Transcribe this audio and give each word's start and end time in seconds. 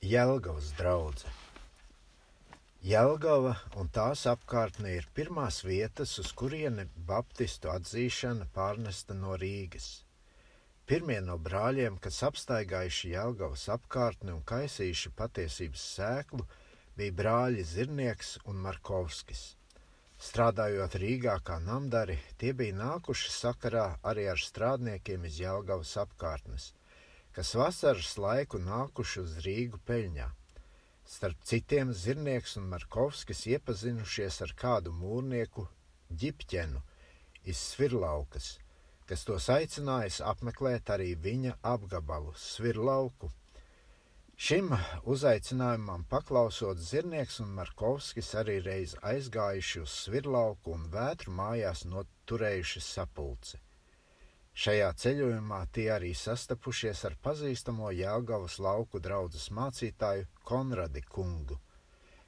Jelgavas 0.00 0.70
draudzene. 0.78 1.32
Jelgava 2.80 3.50
un 3.76 3.90
tās 3.92 4.22
apkārtne 4.30 4.94
ir 4.96 5.08
pirmās 5.12 5.58
vietas, 5.60 6.14
uz 6.22 6.30
kurieni 6.32 6.86
baptistu 7.10 7.68
atzīšana 7.68 8.46
pārnesta 8.54 9.12
no 9.18 9.36
Rīgas. 9.42 9.90
Pirmie 10.88 11.18
no 11.20 11.36
brāļiem, 11.36 12.00
kas 12.00 12.22
apstaigājuši 12.30 13.12
Jelgavas 13.12 13.66
apkārtni 13.76 14.32
un 14.32 14.40
kaisījuši 14.40 15.12
patiesības 15.20 15.84
sēklu, 15.98 16.48
bija 16.96 17.18
brāļi 17.20 17.68
Zirnieks 17.74 18.38
un 18.48 18.56
Markovskis. 18.64 19.50
Strādājot 20.16 20.96
Rīgā 21.04 21.36
kā 21.44 21.60
namdari, 21.60 22.16
tie 22.40 22.56
bija 22.56 22.80
nākuši 22.80 23.36
sakarā 23.36 23.90
arī 24.00 24.30
ar 24.32 24.40
strādniekiem 24.48 25.28
iz 25.28 25.42
Jelgavas 25.44 25.98
apkārtnes, 26.00 26.72
kas 27.36 27.54
vasaras 27.54 28.16
laiku 28.18 28.58
nākuši 28.62 29.20
uz 29.22 29.36
Rīgu 29.44 29.78
peļņā. 29.86 30.28
Starp 31.10 31.42
citiem 31.46 31.92
Zirnieks 31.94 32.56
un 32.58 32.68
Markovskis 32.70 33.44
iepazinušies 33.50 34.40
ar 34.46 34.54
kādu 34.58 34.92
mūrnieku 34.94 35.66
ģipķenu 36.22 36.82
iz 37.50 37.62
Svirlaukas, 37.72 38.52
kas 39.06 39.24
tos 39.26 39.48
aicinājis 39.50 40.20
apmeklēt 40.32 40.90
arī 40.94 41.14
viņa 41.28 41.56
apgabalu 41.72 42.34
Svirlauku. 42.38 43.30
Šim 44.40 44.70
uzaicinājumam 45.14 46.06
paklausot, 46.10 46.78
Zirnieks 46.90 47.40
un 47.44 47.50
Markovskis 47.58 48.30
arī 48.42 48.60
reiz 48.64 48.94
aizgājuši 49.14 49.82
uz 49.82 49.96
Svirlauku 50.04 50.76
un 50.76 50.86
vētru 50.94 51.34
mājās 51.36 51.84
noturējuši 51.90 52.84
sapulci. 52.86 53.60
Šajā 54.54 54.90
ceļojumā 54.98 55.60
tie 55.72 55.86
arī 55.94 56.10
sastapušies 56.16 57.04
ar 57.08 57.14
pazīstamo 57.22 57.92
Jēlgavas 57.94 58.58
lauku 58.58 59.00
draugas 59.00 59.46
mācītāju 59.54 60.26
Konradi 60.44 61.02
kungu, 61.06 61.60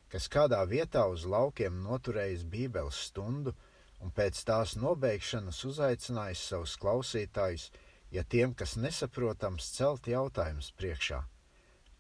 kas 0.09 0.29
kādā 0.31 0.63
vietā 0.71 1.03
uz 1.11 1.27
laukiem 1.27 1.83
noturējis 1.83 2.47
bībeles 2.55 3.01
stundu 3.09 3.55
un 4.01 4.15
pēc 4.15 4.39
tās 4.47 4.77
nobeigšanas 4.79 5.65
uzaicinājis 5.67 6.47
savus 6.53 6.77
klausītājus, 6.79 7.69
ja 8.15 8.23
tiem, 8.25 8.55
kas 8.55 8.77
nesaprotams, 8.77 9.73
celt 9.77 10.09
jautājumus 10.11 10.73
priekšā. 10.79 11.23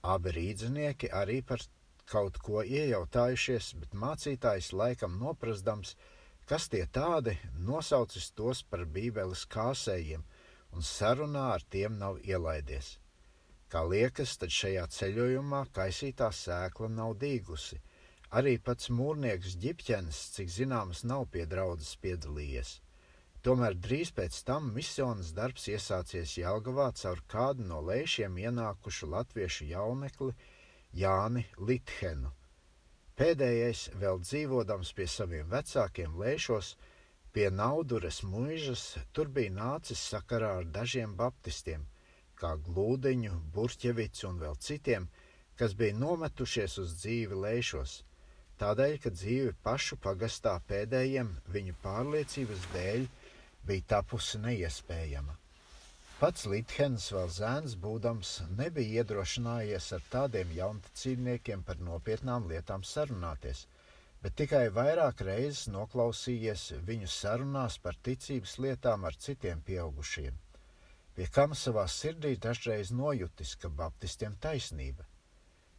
Abi 0.03 0.33
rīdzinieki 0.39 1.11
arī 1.15 1.43
par 1.47 1.62
kaut 2.11 2.39
ko 2.43 2.62
iejautājušies, 2.62 3.75
bet 3.81 3.95
mācītājs 3.95 4.73
laikam 4.75 5.19
noprastams, 5.20 5.95
Kas 6.53 6.67
tie 6.69 6.83
tādi, 6.84 7.33
nosaucis 7.64 8.27
tos 8.36 8.58
par 8.69 8.83
bībeles 8.95 9.47
kāsējiem, 9.55 10.25
un 10.77 10.84
sarunā 10.84 11.44
ar 11.55 11.62
tiem 11.75 11.94
nav 11.97 12.19
ielaidies. 12.28 12.91
Kā 13.72 13.81
liekas, 13.89 14.34
tad 14.36 14.53
šajā 14.53 14.83
ceļojumā 14.97 15.62
kaisītā 15.78 16.28
sēkla 16.36 16.91
nav 16.92 17.14
dīgusi. 17.22 17.78
Arī 18.41 18.53
pats 18.67 18.91
mūrnieks 18.92 19.56
ģipķenis, 19.62 20.20
cik 20.34 20.53
zināms, 20.59 21.00
nav 21.09 21.25
pie 21.33 21.47
draudzes 21.55 21.97
piedalījies. 22.05 22.75
Tomēr 23.41 23.81
drīz 23.89 24.12
pēc 24.20 24.42
tam 24.44 24.69
misijas 24.77 25.33
darbs 25.41 25.70
iesācies 25.72 26.37
Jelgavā 26.42 26.91
caur 27.00 27.25
kādu 27.33 27.64
no 27.72 27.81
lēšiem 27.89 28.37
ienākušu 28.44 29.09
latviešu 29.16 29.72
jaunekli 29.72 30.37
Jāni 31.00 31.48
Lithenu 31.56 32.37
Pēdējais, 33.21 33.81
vēl 34.01 34.21
dzīvodams 34.25 34.91
pie 34.97 35.07
saviem 35.15 35.49
vecākiem 35.53 36.15
lēšos, 36.21 36.71
pie 37.33 37.51
Nauduras 37.53 38.23
mūžas, 38.25 38.85
tur 39.13 39.29
bija 39.29 39.53
nācis 39.57 40.01
sakarā 40.13 40.55
ar 40.61 40.71
dažiem 40.77 41.13
baptistiem, 41.19 41.85
kā 42.41 42.55
Glūdiņu, 42.69 43.35
Burķevicu 43.53 44.31
un 44.31 44.41
vēl 44.41 44.57
citiem, 44.69 45.11
kas 45.61 45.77
bija 45.77 45.99
nometušies 45.99 46.79
uz 46.85 46.97
dzīvi 47.03 47.43
lēšos, 47.45 47.99
tādēļ, 48.63 48.97
ka 49.05 49.13
dzīve 49.19 49.53
pašu 49.69 50.01
pagastā 50.09 50.57
pēdējiem 50.73 51.37
viņu 51.53 51.77
pārliecības 51.84 52.67
dēļ 52.72 53.06
bija 53.69 53.89
tapusi 53.97 54.41
neiespējama. 54.49 55.41
Pats 56.22 56.44
Lithens 56.47 57.09
vēl 57.10 57.31
zēns 57.34 57.72
būdams 57.83 58.28
nebija 58.59 59.00
iedrošinājies 59.00 59.88
ar 59.97 60.03
tādiem 60.10 60.53
jaunticībniekiem 60.55 61.65
par 61.66 61.81
nopietnām 61.83 62.44
lietām 62.50 62.84
sarunāties, 62.87 63.65
bet 64.22 64.37
tikai 64.38 64.60
vairāk 64.77 65.25
reizes 65.27 65.65
noklausījies 65.75 66.69
viņu 66.87 67.09
sarunās 67.10 67.81
par 67.87 67.99
ticības 68.09 68.53
lietām 68.62 69.09
ar 69.09 69.19
citiem 69.25 69.65
pieaugušiem, 69.66 70.37
pie 71.16 71.27
kam 71.38 71.56
savā 71.59 71.88
sirdī 71.91 72.37
dažreiz 72.44 72.93
nojutis, 72.94 73.56
ka 73.56 73.71
baptistiem 73.81 74.37
taisnība. 74.47 75.09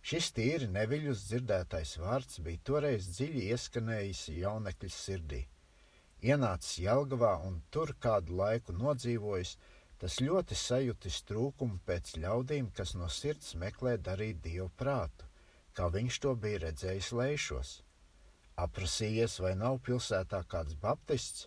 Šis 0.04 0.28
tīri 0.36 0.68
neviļus 0.75 1.22
dzirdētais 1.30 1.94
vārds 2.02 2.42
bija 2.44 2.66
toreiz 2.72 3.08
dziļi 3.14 3.46
ieskanējis 3.54 4.25
jaunekļa 4.42 4.92
sirdī. 4.98 5.40
Ienācis 6.20 6.81
Jelgavā 6.84 7.38
un 7.48 7.62
tur 7.72 7.96
kādu 8.04 8.36
laiku 8.44 8.75
nodzīvojis, 8.75 9.56
Tas 10.03 10.18
ļoti 10.19 10.56
sajūtis 10.59 11.22
trūkumu 11.30 11.78
pēc 11.88 12.18
ļaudīm, 12.19 12.66
kas 12.75 12.90
no 13.00 13.06
sirds 13.08 13.53
meklē 13.56 13.94
darīt 14.03 14.41
dievu 14.44 14.66
prātu, 14.75 15.28
kā 15.72 15.86
viņš 15.94 16.18
to 16.25 16.34
bija 16.36 16.58
redzējis 16.66 17.12
lēšos. 17.16 17.69
Aprasījies, 18.59 19.38
vai 19.46 19.53
nav 19.56 19.78
pilsētā 19.86 20.42
kāds 20.52 20.75
baptists, 20.81 21.46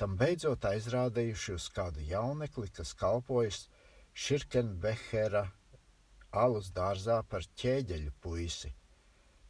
tam 0.00 0.16
beidzot 0.16 0.64
aizrādījuši 0.70 1.52
uz 1.58 1.66
kādu 1.74 2.06
jaunekli, 2.08 2.70
kas 2.78 2.94
kalpojas 2.96 3.66
Širkenbehera 4.16 5.42
alus 6.44 6.70
dārzā 6.78 7.18
par 7.28 7.44
ķēģeļu 7.60 8.14
puisi. 8.24 8.70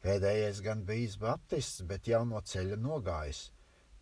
Pēdējais 0.02 0.64
gan 0.66 0.82
bijis 0.88 1.14
baptists, 1.22 1.84
bet 1.92 2.10
jau 2.10 2.24
no 2.26 2.42
ceļa 2.42 2.80
nogājis. 2.82 3.44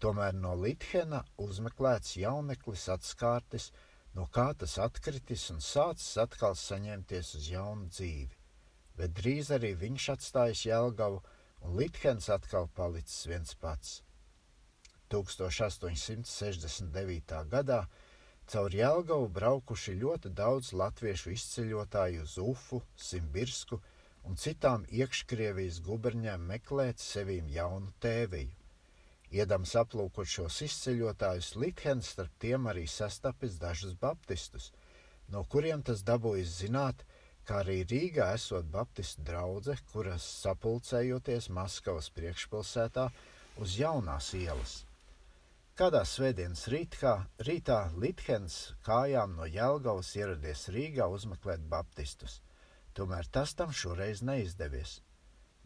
Tomēr 0.01 0.33
no 0.41 0.55
Lithena 0.65 1.21
uzmeklēts 1.45 2.17
jauneklis 2.23 2.89
atskārtis, 2.97 3.69
no 4.17 4.25
kā 4.33 4.47
tas 4.61 4.75
atkritis 4.81 5.51
un 5.53 5.59
sācis 5.65 6.17
atkal 6.23 6.55
saņemties 6.57 7.29
uz 7.39 7.47
jaunu 7.53 7.87
dzīvi. 7.93 8.37
Bet 8.97 9.11
drīz 9.19 9.47
arī 9.57 9.71
viņš 9.77 10.05
atstājis 10.15 10.63
Jelgavu, 10.71 11.19
un 11.61 11.69
Litkens 11.81 12.27
atkal 12.33 12.67
palicis 12.79 13.27
viens 13.29 13.53
pats. 13.61 13.91
1869. 15.13 17.45
gadā 17.53 17.81
caur 18.53 18.71
Jelgavu 18.75 19.27
braukuši 19.39 19.93
ļoti 20.01 20.29
daudz 20.41 20.67
latviešu 20.81 21.29
izceļotāju 21.37 22.21
uz 22.25 22.35
Ufu, 22.43 22.79
Simbirsku 23.09 23.77
un 24.27 24.33
citām 24.43 24.81
iekškrievijas 24.91 25.77
guberņām 25.87 26.41
meklēt 26.53 26.99
sevīm 27.03 27.47
jaunu 27.53 27.91
tēviju. 28.03 28.55
Iedams 29.35 29.73
aplūkot 29.81 30.29
šos 30.31 30.61
izceļotājus, 30.63 31.55
Likhens 31.59 32.13
starp 32.15 32.35
tiem 32.39 32.69
arī 32.71 32.85
sastapis 32.87 33.57
dažus 33.59 33.97
baptistus, 33.99 34.71
no 35.35 35.43
kuriem 35.51 35.83
tas 35.83 36.05
dabūjis 36.07 36.53
zināt, 36.61 37.03
kā 37.47 37.63
arī 37.65 37.81
Rīgā 37.91 38.29
esot 38.35 38.69
baptistu 38.71 39.25
draudze, 39.27 39.75
kuras 39.93 40.27
sapulcējoties 40.43 41.51
Maskavas 41.51 42.11
priekšpilsētā 42.15 43.09
uz 43.63 43.79
jaunās 43.81 44.31
ielas. 44.39 44.85
Kādā 45.77 46.05
svētdienas 46.09 46.63
rītā, 46.73 47.17
rītā 47.47 47.81
Likhens 48.01 48.61
kājām 48.87 49.35
no 49.37 49.45
Jelgavas 49.45 50.15
ieradies 50.17 50.69
Rīgā 50.73 51.11
uzmeklēt 51.13 51.67
baptistus, 51.69 52.39
tomēr 52.95 53.29
tas 53.29 53.53
tam 53.59 53.75
šoreiz 53.75 54.23
neizdevies. 54.25 55.01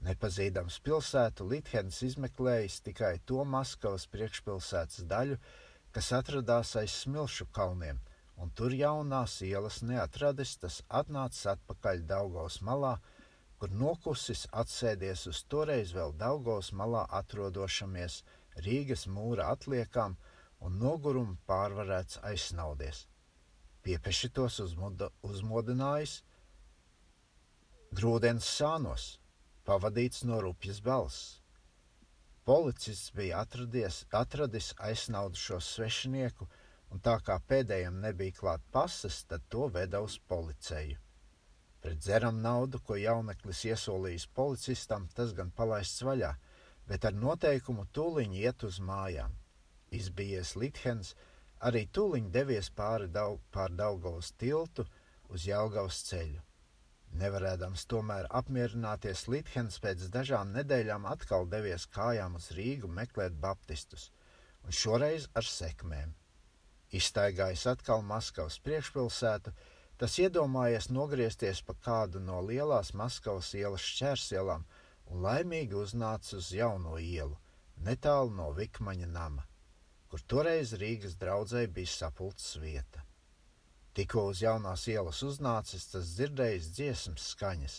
Nepazīdams 0.00 0.78
pilsētu, 0.80 1.44
Lithens 1.44 1.98
izmeklējis 2.06 2.78
tikai 2.86 3.18
to 3.28 3.42
Maskavas 3.44 4.06
priekšpilsētas 4.08 5.04
daļu, 5.10 5.36
kas 5.92 6.08
atradās 6.16 6.72
aiz 6.80 6.94
smilšu 7.02 7.50
kalniem, 7.52 8.00
un 8.40 8.52
tur 8.56 8.72
jaunās 8.72 9.36
ielas 9.44 9.82
neatradis, 9.84 10.54
tas 10.62 10.80
atnācis 10.88 11.50
atpakaļ 11.52 12.06
Daugaus 12.08 12.60
malā, 12.64 12.94
kur 13.60 13.76
nokusis 13.76 14.46
atsēdies 14.62 15.26
uz 15.28 15.42
toreiz 15.52 15.92
vēl 15.92 16.16
Daugaus 16.16 16.72
malā 16.72 17.04
atrodošamies 17.20 18.22
Rīgas 18.64 19.04
mūra 19.04 19.50
atliekām 19.52 20.16
un 20.64 20.80
nogurumu 20.80 21.36
pārvarēts 21.48 22.22
aizsnaudies. 22.24 23.04
Piepeši 23.84 24.32
tos 24.32 24.60
uzmodinājis 24.64 26.22
grūdienas 27.96 28.48
sānos, 28.48 29.19
pavadīts 29.70 30.24
no 30.26 30.40
rupjas 30.42 30.80
balss. 30.82 31.36
Policists 32.48 33.12
bija 33.14 33.44
atradies, 33.44 34.00
atradis 34.20 34.72
aizsnaudušo 34.82 35.60
svešinieku, 35.62 36.48
un 36.90 37.02
tā 37.04 37.14
kā 37.26 37.36
pēdējiem 37.52 38.00
nebija 38.02 38.34
klāt 38.40 38.64
pases, 38.74 39.20
tad 39.30 39.44
to 39.54 39.68
veda 39.76 40.00
uz 40.02 40.16
policiju. 40.32 40.98
Pret 41.80 42.02
dzeram 42.02 42.42
naudu, 42.42 42.80
ko 42.84 42.98
jauneklis 42.98 43.62
iesolījis 43.70 44.26
policistam, 44.40 45.06
tas 45.14 45.36
gan 45.38 45.54
palaists 45.54 46.02
vaļā, 46.08 46.34
bet 46.90 47.06
ar 47.06 47.14
noteikumu 47.22 47.86
tūliņ 47.94 48.36
iet 48.42 48.66
uz 48.66 48.82
mājām. 48.90 49.38
Izbijies 49.94 50.56
Lithens, 50.58 51.14
arī 51.70 51.86
tūliņ 51.86 52.30
devies 52.34 52.74
pāri 52.74 53.06
daug, 53.14 53.38
pār 53.54 53.70
Daugavas 53.70 54.34
tiltu 54.42 54.88
uz 55.30 55.46
Jelgavas 55.46 56.02
ceļu. 56.10 56.49
Nevarēdams 57.18 57.84
tomēr 57.90 58.28
apmierināties, 58.38 59.26
Lithens 59.32 59.80
pēc 59.82 60.06
dažām 60.14 60.52
nedēļām 60.54 61.08
atkal 61.10 61.48
devies 61.50 61.86
kājām 61.96 62.36
uz 62.38 62.50
Rīgu 62.54 62.90
meklēt 62.98 63.34
baptistus, 63.42 64.10
un 64.62 64.76
šoreiz 64.82 65.26
ar 65.34 65.46
sekmēm. 65.46 66.14
Izstaigājis 66.94 67.66
atkal 67.70 68.02
Maskavas 68.06 68.60
priekšpilsētu, 68.62 69.52
tas 69.98 70.16
iedomājies 70.22 70.88
nogriezties 70.94 71.62
pa 71.66 71.74
kādu 71.88 72.22
no 72.22 72.40
lielās 72.46 72.94
Maskavas 72.94 73.52
ielas 73.58 73.84
šķērsielām 73.90 74.64
un 75.10 75.22
laimīgi 75.26 75.78
uznāca 75.82 76.38
uz 76.38 76.54
jauno 76.54 76.96
ielu, 77.02 77.36
netālu 77.86 78.34
no 78.38 78.50
Vikmaņa 78.54 79.10
nama, 79.10 79.46
kur 80.08 80.22
toreiz 80.34 80.74
Rīgas 80.78 81.18
draudzē 81.18 81.66
bija 81.66 81.96
sapulces 81.98 82.58
vieta. 82.62 83.09
Tikko 83.98 84.28
uz 84.30 84.40
jaunās 84.44 84.86
ielas 84.92 85.20
uznācis, 85.26 85.88
tas 85.90 86.14
dzirdējis 86.14 86.70
dziesmas 86.76 87.24
skaņas, 87.32 87.76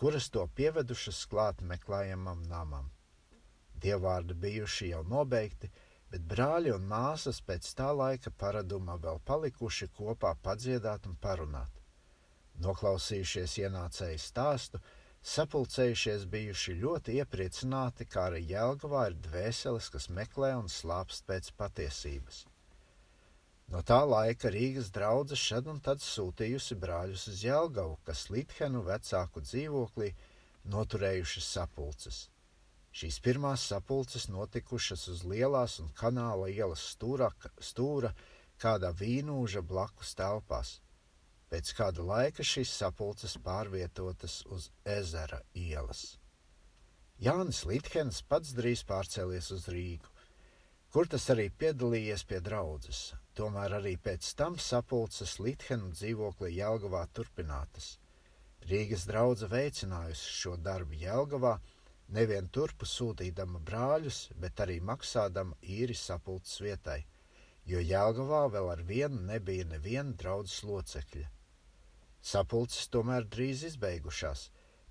kuras 0.00 0.30
to 0.32 0.46
pievedušas 0.56 1.18
klāt 1.28 1.60
meklējamam 1.72 2.46
namam. 2.48 2.88
Dievvvārdi 3.82 4.36
bijuši 4.44 4.88
jau 4.92 5.02
nobeigti, 5.10 5.68
bet 6.12 6.24
brāļi 6.30 6.72
un 6.72 6.88
māsas 6.88 7.42
pēc 7.44 7.68
tā 7.76 7.90
laika 7.98 8.32
paraduma 8.42 8.96
vēl 9.04 9.20
palikuši 9.28 9.90
kopā 9.98 10.32
padziedāt 10.46 11.08
un 11.10 11.18
parunāt. 11.26 11.82
Noklausījušies 12.64 13.58
ienācēju 13.64 14.22
stāstu, 14.24 14.80
sapulcējušies 15.34 16.24
bijuši 16.32 16.78
ļoti 16.80 17.18
iepriecināti, 17.20 18.08
kā 18.08 18.28
arī 18.30 18.42
Jēlgavā 18.54 19.06
ir 19.10 19.20
dvēseles, 19.28 19.92
kas 19.94 20.08
meklē 20.20 20.54
un 20.62 20.72
slāpst 20.72 21.28
pēc 21.28 21.52
patiesības. 21.60 22.46
No 23.72 23.80
tā 23.88 24.02
laika 24.04 24.50
Rīgas 24.52 24.90
draudzene 24.92 25.40
šad 25.40 25.68
un 25.72 25.78
tad 25.80 26.02
sūtījusi 26.04 26.76
brāļus 26.80 27.22
uz 27.30 27.38
Jelgavu, 27.46 27.94
kas 28.04 28.26
Lithenu 28.28 28.82
vecāku 28.84 29.40
dzīvoklī 29.46 30.10
noturējuši 30.74 31.42
sapulces. 31.46 32.18
Šīs 32.92 33.16
pirmās 33.24 33.64
sapulces 33.70 34.26
notikušas 34.28 35.06
uz 35.08 35.22
lielās 35.24 35.78
un 35.80 35.88
kanāla 35.96 36.50
ielas 36.52 36.82
stūra, 36.92 37.30
stūra 37.56 38.12
kādā 38.60 38.92
vīnūža 38.98 39.64
blakus 39.64 40.12
telpās. 40.20 40.74
Pēc 41.48 41.72
kāda 41.78 42.04
laika 42.04 42.44
šīs 42.44 42.76
sapulces 42.82 43.38
pārvietotas 43.40 44.42
uz 44.52 44.68
ezera 44.84 45.40
ielas. 45.56 46.18
Jānis 47.24 47.64
Lithens 47.64 48.20
pats 48.28 48.52
drīz 48.52 48.84
pārcēlies 48.84 49.50
uz 49.56 49.66
Rīgu, 49.72 50.12
kur 50.92 51.08
tas 51.08 51.30
arī 51.32 51.48
piedalījies 51.48 52.28
pie 52.28 52.44
draudzes. 52.44 53.04
Tomēr 53.38 53.78
arī 53.78 53.94
pēc 54.06 54.26
tam 54.36 54.58
sapulces 54.60 55.38
Lithenu 55.40 55.90
dzīvoklī 55.96 56.50
Jelgavā 56.58 57.06
turpinātas. 57.16 57.94
Rīgas 58.68 59.06
draudze 59.08 59.48
veicinājusi 59.50 60.34
šo 60.40 60.56
darbu 60.66 60.98
Jelgavā, 61.00 61.54
nevien 62.16 62.50
turpu 62.56 62.86
sūtīdama 62.86 63.62
brāļus, 63.70 64.18
bet 64.42 64.60
arī 64.64 64.76
maksādama 64.90 65.56
īri 65.76 65.96
sapulces 65.96 66.60
vietai, 66.60 66.98
jo 67.72 67.80
Jelgavā 67.80 68.42
vēl 68.56 68.68
ar 68.74 68.82
vienu 68.90 69.22
nebija 69.30 69.64
neviena 69.70 70.12
draudzes 70.22 70.62
locekļa. 70.68 71.30
Sapulces 72.32 72.90
tomēr 72.94 73.24
drīz 73.34 73.64
izbeigušās, 73.70 74.44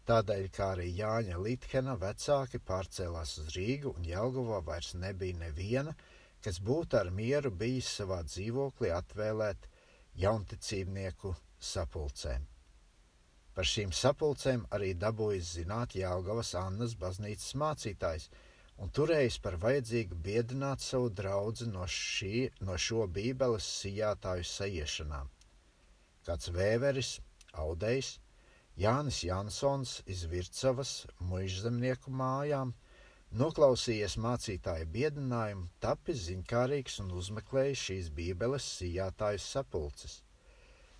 tādēļ 0.09 0.49
kā 0.57 0.71
arī 0.73 0.89
Jāņa 0.97 1.37
Lithena 1.45 1.93
vecāki 2.01 2.59
pārcēlās 2.71 3.37
uz 3.43 3.53
Rīgu 3.55 3.93
un 3.93 4.09
Jelgavā 4.09 4.59
vairs 4.71 4.95
nebija 5.05 5.37
neviena, 5.45 5.95
kas 6.45 6.57
būtu 6.67 6.97
ar 6.99 7.09
mieru 7.17 7.51
bijis 7.63 7.89
savā 7.99 8.21
dzīvoklī 8.27 8.89
atvēlēt 8.95 9.67
jaunticībnieku 10.21 11.33
sapulcēm. 11.71 12.47
Par 13.55 13.67
šīm 13.67 13.91
sapulcēm 13.95 14.63
arī 14.77 14.93
dabūjis 15.03 15.51
zināt 15.57 15.95
Jālgavas 15.99 16.53
Annas 16.59 16.95
baznīcas 17.03 17.53
mācītājs 17.63 18.29
un 18.81 18.93
turējis 18.97 19.37
par 19.45 19.59
vajadzīgu 19.65 20.17
biedināt 20.27 20.81
savu 20.81 21.11
draugu 21.21 21.67
no, 21.69 21.85
šī, 21.85 22.49
no 22.65 22.77
šo 22.87 23.05
bībeles 23.17 23.67
sijātāju 23.81 24.47
sajiešanām. 24.47 25.29
Kāds 26.25 26.49
vēveris, 26.55 27.15
audējs, 27.65 28.15
Jānis 28.81 29.19
Jansons 29.27 29.99
iz 30.09 30.23
Vircavas 30.31 30.95
muižzemnieku 31.31 32.13
mājām– 32.23 32.73
Noklausījies 33.39 34.17
mācītāja 34.19 34.83
biedinājumu, 34.91 35.69
tapis 35.79 36.25
ziņkārīgs 36.25 36.99
un 36.99 37.13
uzmeklējis 37.15 37.83
šīs 37.87 38.09
bībeles 38.15 38.65
sijātājas 38.77 39.45
sapulces. 39.53 40.13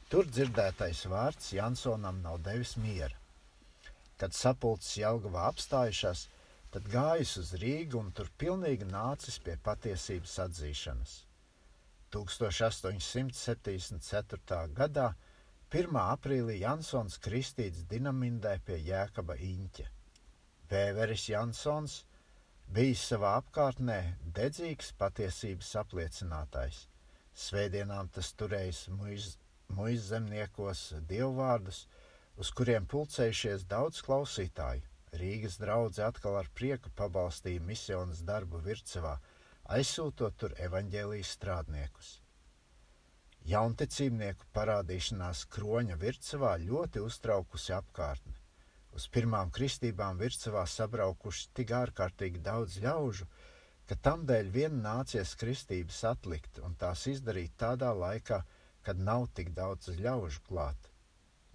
Tur 0.07 0.25
dzirdētais 0.29 1.05
vārds 1.11 1.53
Jansonam 1.57 2.21
nav 2.23 2.37
devis 2.45 2.77
miera. 2.79 3.17
Kad 4.15 4.31
sapulces 4.37 4.97
Jelgavā 5.01 5.41
apstājušās, 5.49 6.19
tad 6.71 6.83
gājis 6.93 7.33
uz 7.41 7.49
Rīgu 7.59 7.95
un 7.99 8.11
tur 8.15 8.27
pilnīgi 8.39 8.85
nācis 8.87 9.37
pie 9.43 9.55
patiesības 9.65 10.35
atzīšanas. 10.45 11.13
1874. 12.15 14.71
gadā 14.79 15.07
1. 15.67 15.99
aprīlī 16.05 16.55
Jansons 16.61 17.19
kristīts 17.27 17.83
Dinamindē 17.91 18.55
pie 18.63 18.77
Jēkaba 18.87 19.35
Iņķa. 19.51 19.85
Vēveris 20.71 21.27
Jansons– 21.35 21.93
bijis 22.71 23.01
savā 23.09 23.33
apkārtnē 23.41 23.97
dedzīgs 24.35 24.93
patiesības 24.99 25.71
apliecinātājs. 25.81 26.77
Svētdienām 27.45 28.07
tas 28.15 28.29
turējis 28.39 28.79
muiz 28.95 30.05
zemniekos 30.07 30.83
dievvvārdus, 31.09 31.81
uz 32.39 32.51
kuriem 32.55 32.87
pulcējušies 32.93 33.67
daudz 33.73 33.99
klausītāju. 34.07 34.87
Rīgas 35.19 35.57
draugi 35.59 35.99
atkal 36.05 36.37
ar 36.39 36.47
prieku 36.55 36.93
pabalstīja 36.95 37.63
misijas 37.67 38.23
darbu 38.31 38.63
Vircevā, 38.63 39.17
aizsūtot 39.75 40.37
tur 40.39 40.55
evaņģēlijas 40.67 41.35
strādniekus. 41.35 42.13
Jaunticībnieku 43.51 44.47
parādīšanās 44.55 45.43
kroņa 45.51 45.99
Vircevā 45.99 46.55
ļoti 46.63 47.03
uztraukusi 47.03 47.75
apkārtni. 47.75 48.40
Uz 48.99 49.05
pirmām 49.15 49.51
kristībām 49.55 50.17
virsavā 50.19 50.61
sabraukuši 50.67 51.43
tik 51.59 51.69
ārkārtīgi 51.77 52.41
daudz 52.47 52.73
ļaužu, 52.85 53.27
ka 53.87 53.95
tam 54.07 54.25
dēļ 54.31 54.49
vien 54.55 54.73
nācies 54.85 55.29
kristības 55.43 55.99
atlikt 56.09 56.57
un 56.67 56.73
tās 56.81 57.03
izdarīt 57.11 57.53
tādā 57.63 57.91
laikā, 58.03 58.39
kad 58.87 58.97
nav 59.09 59.21
tik 59.37 59.47
daudz 59.59 59.85
ļaužu 60.05 60.41
klāt. 60.47 60.79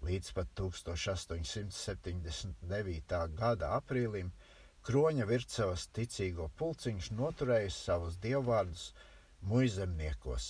Līdz 0.08 0.28
pat 0.38 0.48
1879. 0.60 3.16
gada 3.40 3.66
aprīlim 3.80 4.28
Kroņa 4.86 5.24
Vircevas 5.30 5.82
ticīgo 5.98 6.46
pulciņš 6.60 7.06
noturēja 7.20 7.70
savus 7.76 8.14
dievvvārdus 8.26 8.84
muizemniekos, 9.52 10.44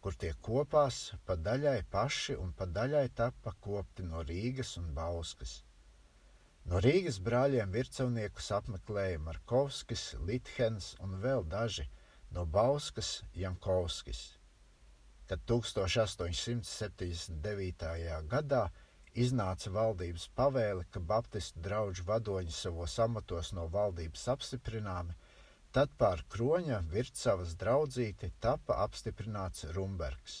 kur 0.00 0.12
tie 0.22 0.32
kopās 0.48 0.96
pa 1.26 1.34
daļai 1.48 1.80
paši 1.96 2.34
un 2.46 2.50
pa 2.58 2.64
daļai 2.78 3.08
tapa 3.22 3.50
kopti 3.68 4.02
no 4.08 4.18
Rīgas 4.30 4.70
un 4.82 4.86
Bauskas. 4.98 5.52
No 6.70 6.78
Rīgas 6.80 7.18
brāļiem 7.24 7.74
virsavniekus 7.76 8.46
apmeklēja 8.56 9.18
Markovskis, 9.20 10.02
Lithens 10.28 10.86
un 11.04 11.10
vēl 11.24 11.42
daži 11.54 11.84
no 12.36 12.42
Bauskas 12.54 13.10
Jankovskis. 13.36 14.20
Kad 15.28 15.40
1879. 15.50 18.30
gadā 18.32 18.62
iznāca 19.24 19.68
valdības 19.76 20.24
pavēle, 20.40 20.82
ka 20.90 20.98
Baptistu 21.12 21.58
draugu 21.66 22.02
vadoņi 22.08 22.54
savos 22.56 22.94
amatos 23.06 23.48
no 23.58 23.64
valdības 23.76 24.24
apstiprināmi, 24.34 25.14
tad 25.76 25.88
pār 26.00 26.18
kroņa 26.32 26.78
vircavas 26.96 27.50
draudzīti 27.60 28.26
tapa 28.46 28.72
apstiprināts 28.86 29.60
Rumbergs, 29.76 30.34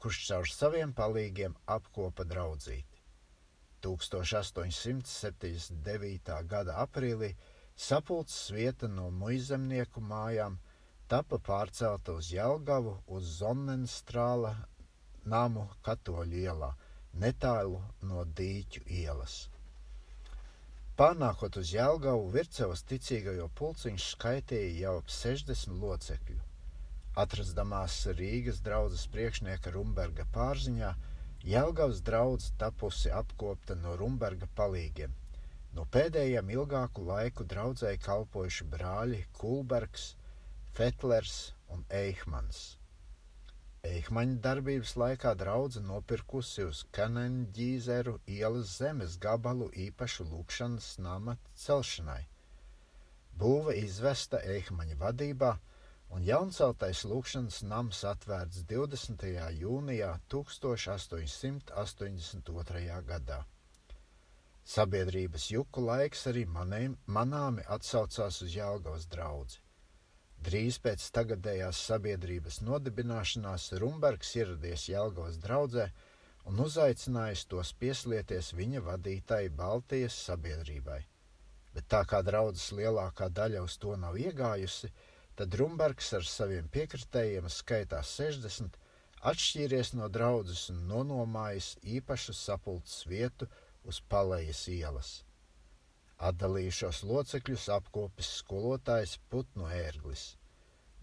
kurš 0.00 0.18
caur 0.30 0.46
saviem 0.56 0.90
palīgiem 1.02 1.52
apkopa 1.78 2.22
draudzīti. 2.32 2.89
1879. 3.86 6.42
gada 6.52 6.72
aprīlī 6.84 7.30
sapulces 7.76 8.50
vieta 8.52 8.88
no 8.88 9.10
muizemnieku 9.22 10.00
mājām 10.00 10.58
tapa 11.08 11.38
pārcelta 11.50 12.10
uz 12.20 12.26
Jelgavu 12.32 12.94
uz 13.16 13.24
Zonnenstrāla 13.38 14.52
namu 15.24 15.64
katoļu 15.86 16.36
ielā, 16.42 16.70
netālu 17.24 17.80
no 18.10 18.20
Dīķu 18.24 18.80
ielas. 19.00 19.34
Pārnākot 21.00 21.56
uz 21.56 21.72
Jelgavu, 21.72 22.28
Vircevas 22.34 22.82
ticīgajo 22.84 23.48
pulciņš 23.56 24.02
skaitīja 24.14 24.72
jau 24.82 24.94
ap 25.00 25.08
60 25.14 25.80
locekļu. 25.80 26.40
Atrastamās 27.20 27.94
Rīgas 28.18 28.60
draudzes 28.66 29.06
priekšnieka 29.14 29.72
Rumberga 29.74 30.26
pārziņā, 30.34 30.90
Jelgavas 31.40 32.02
draudz 32.04 32.50
tapusi 32.60 33.08
apkopta 33.16 33.74
no 33.82 33.94
Rumberga 33.96 34.48
palīgiem. 34.56 35.12
No 35.72 35.86
pēdējiem 35.94 36.50
ilgāku 36.52 37.04
laiku 37.06 37.46
draudzēji 37.52 38.00
kalpojuši 38.04 38.66
brāļi 38.74 39.20
Kulbergs, 39.38 40.04
Fetlers 40.76 41.38
un 41.72 41.86
Eihmans. 42.00 42.60
Eihmaņa 43.88 44.36
darbības 44.44 44.92
laikā 45.00 45.32
draudze 45.40 45.80
nopirkusi 45.80 46.66
uz 46.68 46.82
Kanenģīzeru 46.98 48.18
ielas 48.34 48.76
zemes 48.82 49.16
gabalu 49.22 49.70
īpašu 49.86 50.26
lūkšanas 50.34 50.90
nama 51.06 51.38
celšanai. 51.62 52.20
Būva 53.40 53.78
izvesta 53.80 54.42
Eihmaņa 54.56 55.00
vadībā, 55.00 55.54
un 56.10 56.26
jaunceltais 56.26 57.04
lūkšanas 57.06 57.62
nams 57.70 58.02
atvērts 58.12 58.58
20. 58.74 59.24
jūnijā 59.60 60.12
1882. 60.34 63.00
gadā. 63.12 63.40
Sabiedrības 64.70 65.44
juku 65.50 65.80
laiks 65.86 66.26
arī 66.30 66.44
manēm, 66.58 66.92
manāmi 67.06 67.62
atsaucās 67.76 68.36
uz 68.44 68.50
Jālgavas 68.54 69.04
draudzi. 69.10 69.58
Drīz 70.40 70.78
pēc 70.84 71.02
tagadējās 71.16 71.78
sabiedrības 71.88 72.60
nodibināšanās 72.64 73.64
Rumbergs 73.82 74.30
ieradies 74.38 74.82
Jelgavas 74.88 75.36
draudzē 75.42 75.86
un 76.48 76.62
uzaicinājis 76.64 77.42
tos 77.50 77.72
pieslieties 77.82 78.54
viņa 78.56 78.80
vadītai 78.86 79.42
Baltijas 79.58 80.16
sabiedrībai. 80.28 81.00
Bet 81.74 81.90
tā 81.92 82.00
kā 82.08 82.22
draudzes 82.24 82.70
lielākā 82.78 83.28
daļa 83.40 83.60
uz 83.66 83.76
to 83.82 83.92
nav 84.00 84.16
iegājusi, 84.22 84.88
tad 85.40 85.54
Rumbergs 85.56 86.10
ar 86.18 86.26
saviem 86.28 86.66
piekritējiem 86.68 87.46
skaitā 87.48 88.02
60 88.04 88.74
atšķīries 89.30 89.94
no 89.96 90.08
draudzes 90.12 90.66
un 90.68 90.82
nonomājis 90.90 91.68
īpašu 91.94 92.34
sapulces 92.36 93.06
vietu 93.08 93.48
uz 93.88 94.02
Palejas 94.12 94.60
ielas. 94.68 95.12
Atdalījušos 96.28 97.00
locekļus 97.08 97.70
apkopis 97.78 98.34
skolotājs 98.42 99.16
Putnu 99.32 99.70
ērglis, 99.78 100.26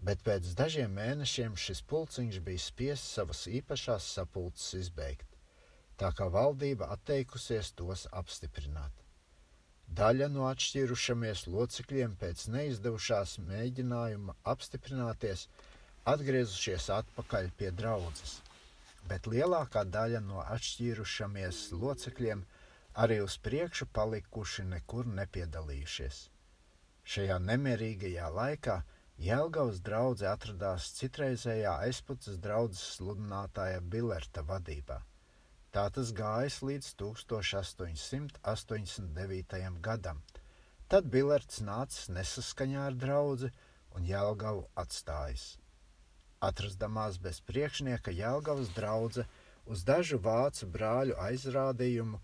bet 0.06 0.22
pēc 0.28 0.54
dažiem 0.62 0.94
mēnešiem 1.00 1.58
šis 1.58 1.82
pulciņš 1.90 2.38
bija 2.46 2.62
spiests 2.68 3.18
savas 3.18 3.42
īpašās 3.50 4.06
sapulces 4.20 4.70
izbeigt, 4.84 5.34
tā 5.98 6.14
kā 6.14 6.30
valdība 6.30 6.92
atteikusies 6.94 7.74
tos 7.82 8.06
apstiprināt. 8.22 9.07
Daļa 9.88 10.28
no 10.34 10.44
atšķirušamies 10.50 11.46
locekļiem 11.48 12.14
pēc 12.20 12.46
neizdevušās 12.54 13.38
mēģinājuma 13.48 14.36
apstiprināties 14.52 15.48
atgriezušies 16.12 16.90
atpakaļ 17.00 17.50
pie 17.60 17.72
draudzes, 17.82 18.38
bet 19.08 19.26
lielākā 19.26 19.84
daļa 19.98 20.22
no 20.28 20.44
atšķirušamies 20.58 21.66
locekļiem– 21.82 22.44
arī 22.98 23.20
uz 23.22 23.36
priekšu 23.46 23.86
palikuši 23.94 24.64
nekur 24.72 25.06
nepiedalījušies. 25.18 26.16
Šajā 27.12 27.36
nemierīgajā 27.48 28.30
laikā 28.38 28.74
Jēlgavas 29.26 29.78
draudzē 29.86 30.26
atradās 30.30 30.88
citreizējā 30.96 31.76
aizpuces 31.84 32.40
draudzes 32.42 32.82
sludinātāja 32.96 33.80
Bilerta 33.94 34.44
vadībā. 34.50 34.98
Tā 35.74 35.90
tas 35.92 36.12
gājis 36.16 36.62
līdz 36.64 36.86
1889. 37.00 39.80
gadam. 39.84 40.18
Tad 40.88 41.04
Bilerts 41.12 41.60
nācis 41.60 42.08
nesaskaņā 42.08 42.86
ar 42.88 42.94
draugu 42.96 43.52
un 43.98 44.06
Jēlgavu 44.08 44.64
atstājis. 44.82 45.44
Atrastamās 46.40 47.18
bez 47.20 47.40
priekšnieka 47.50 48.10
Jēlgavas 48.16 48.70
draudzē 48.76 49.24
uz 49.68 49.84
dažu 49.84 50.18
vācu 50.24 50.66
brāļu 50.72 51.14
aizrādījumu 51.20 52.16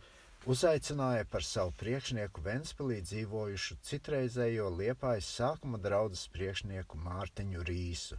uzaicināja 0.55 1.25
par 1.29 1.43
savu 1.45 1.73
priekšnieku 1.83 2.39
Ventspīlī 2.45 2.99
dzīvojušu 3.05 3.73
citreizējo 3.91 4.67
Liepājas 4.79 5.29
sākuma 5.41 5.79
draudzes 5.89 6.25
priekšnieku 6.33 6.95
Mārtiņu 7.05 7.61
Rīsu. 7.69 8.17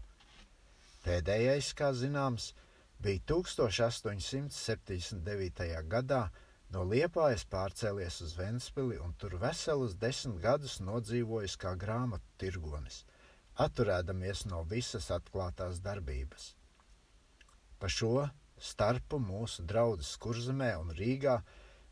Pēdējais, 1.05 1.67
kā 1.77 1.91
zināms, 1.93 2.45
bija 2.99 3.19
1879. 3.31 5.81
gadā 5.91 6.29
no 6.73 6.83
Liepājas 6.83 7.45
pārcēlies 7.51 8.21
uz 8.25 8.31
Ventspili 8.37 8.97
un 9.01 9.13
tur 9.19 9.33
veselus 9.41 9.93
desmit 10.01 10.41
gadus 10.43 10.75
nodzīvojis 10.83 11.55
kā 11.61 11.71
grāmatu 11.79 12.27
tirgonis, 12.41 12.97
atturēdamies 13.65 14.39
no 14.51 14.59
visas 14.63 15.07
atklātās 15.13 15.75
darbības. 15.83 16.43
Pa 17.79 17.87
šo 17.91 18.29
starpu 18.57 19.19
mūsu 19.19 19.65
draudzes 19.67 20.15
Kurzemē 20.21 20.71
un 20.79 20.93
Rīgā 20.95 21.39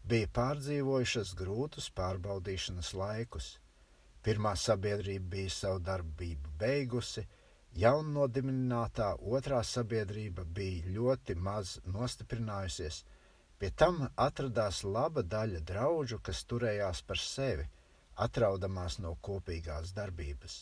bija 0.07 0.29
pārdzīvojušas 0.38 1.33
grūtus 1.39 1.89
pārbaudīšanas 1.98 2.93
laikus. 2.98 3.57
Pirmā 4.24 4.53
sabiedrība 4.60 5.36
bija 5.36 5.51
savu 5.51 5.79
darbību 5.83 6.53
beigusi, 6.60 7.25
jaunodibinātā 7.82 9.08
otrā 9.38 9.60
sabiedrība 9.65 10.44
bija 10.58 10.92
ļoti 10.98 11.36
maz 11.48 11.77
nostiprinājusies, 11.96 13.00
pie 13.60 13.72
tam 13.82 14.03
atradās 14.25 14.84
laba 14.84 15.24
daļa 15.36 15.62
draugu, 15.72 16.20
kas 16.27 16.44
turējās 16.51 17.01
par 17.08 17.22
sevi, 17.24 17.65
atraudamās 18.27 19.00
no 19.06 19.15
kopīgās 19.27 19.94
darbības. 19.98 20.58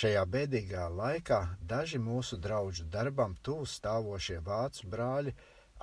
Šajā 0.00 0.22
bēdīgā 0.34 0.84
laikā 0.98 1.40
daži 1.72 1.98
mūsu 2.00 2.38
draugu 2.46 2.86
darbam 2.96 3.34
tuvu 3.48 3.66
stāvošie 3.76 4.38
vācu 4.46 4.88
brāļi 4.94 5.34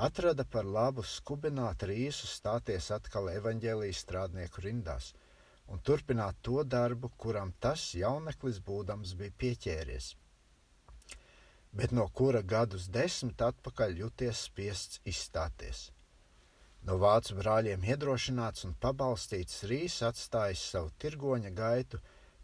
atrada 0.08 0.46
par 0.46 0.66
labu 0.66 1.04
skubināt 1.04 1.84
rīsu 1.92 2.30
stāties 2.32 2.90
atkal 2.96 3.28
evaņģēlijas 3.36 4.06
strādnieku 4.06 4.64
rindās 4.66 5.12
un 5.70 5.84
turpināt 5.86 6.40
to 6.42 6.64
darbu, 6.64 7.12
kuram 7.24 7.52
tas 7.66 7.84
jauneklis 7.94 8.58
būdams 8.70 9.14
bija 9.20 9.36
pieķēries, 9.44 10.08
bet 11.72 11.92
no 11.92 12.08
kura 12.08 12.42
gadus 12.42 12.90
desmit 12.90 13.42
atpakaļ 13.42 13.98
juties 14.04 14.38
spiests 14.50 15.00
izstāties. 15.06 15.92
No 16.88 16.94
vācu 17.04 17.32
brāļiem 17.38 17.82
iedrošināts 17.94 18.66
un 18.68 18.74
pabalstīts 18.84 19.64
Rīs 19.72 19.96
atstājis 20.10 20.62
savu 20.74 20.90
tirgoņa 21.04 21.52
gaitu, 21.56 21.98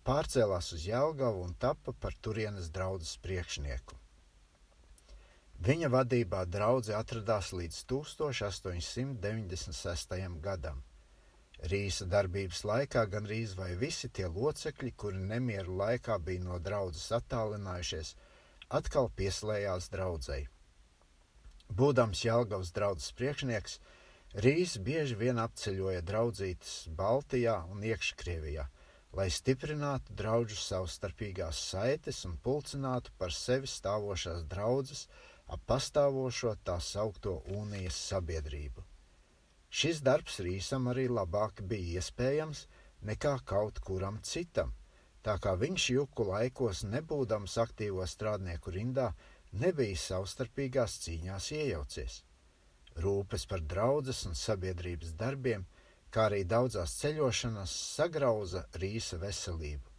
pārcēlās 0.06 0.68
uz 0.76 0.82
Jelgavu 0.88 1.40
un 1.48 1.54
tapa 1.66 1.92
par 1.94 2.14
turienes 2.22 2.68
draudzes 2.70 3.14
priekšnieku. 3.24 3.94
Viņa 5.66 5.88
vadībā 5.90 6.46
draudzē 6.52 6.94
atradās 7.00 7.48
līdz 7.56 7.78
1896. 7.92 10.40
gadam. 10.44 10.78
Rīsa 11.72 12.06
darbības 12.12 12.62
laikā 12.68 13.02
gandrīz 13.10 13.56
vai 13.58 13.76
visi 13.80 14.10
tie 14.10 14.28
locekļi, 14.28 14.92
kuri 14.92 15.18
nemieru 15.32 15.78
laikā 15.80 16.20
bija 16.20 16.44
no 16.44 16.60
draudzes 16.60 17.12
attālinājušies, 17.18 18.16
atkal 18.70 19.10
pieslējās 19.18 19.90
draudzēji. 19.94 20.48
Būdams 21.70 22.24
Jālgavas 22.26 22.72
draudzes 22.76 23.12
priekšnieks, 23.18 23.80
Rīs 24.36 24.74
bieži 24.84 25.16
vien 25.16 25.38
apceļoja 25.40 26.02
draudzītes 26.04 26.90
Baltijā 26.92 27.56
un 27.72 27.86
Iekškrievijā, 27.88 28.66
lai 29.16 29.28
stiprinātu 29.32 30.12
draugu 30.20 30.58
savstarpīgās 30.60 31.62
saites 31.70 32.26
un 32.28 32.36
pulcinātu 32.44 33.14
par 33.18 33.32
sevi 33.32 33.70
stāvošās 33.72 34.44
draudzes, 34.52 35.06
ap 35.48 35.64
pastāvošo 35.70 36.56
tā 36.68 36.76
saukto 36.84 37.38
unijas 37.56 37.96
sabiedrību. 38.10 38.84
Šis 39.70 40.02
darbs 40.04 40.42
Rīsam 40.44 40.90
arī 40.92 41.08
labāk 41.08 41.62
bija 41.70 42.02
iespējams 42.02 42.66
nekā 43.08 43.38
kaut 43.48 43.80
kuram 43.88 44.20
citam, 44.24 44.74
tā 45.26 45.36
kā 45.44 45.56
viņš 45.62 45.88
juku 45.96 46.28
laikos, 46.30 46.84
nebūdams 46.94 47.58
aktīvo 47.66 48.06
strādnieku 48.08 48.74
rindā, 48.76 49.10
nebija 49.64 49.98
savstarpīgās 50.04 51.00
cīņās 51.06 51.52
iejaucies. 51.60 52.20
Rūpes 53.04 53.48
par 53.52 53.64
draudzes 53.74 54.22
un 54.30 54.38
sabiedrības 54.40 55.16
darbiem, 55.20 55.66
kā 56.14 56.30
arī 56.30 56.46
daudzās 56.48 56.96
ceļošanās, 57.02 57.74
sagrauza 57.98 58.64
Rīsa 58.80 59.20
veselību. 59.20 59.92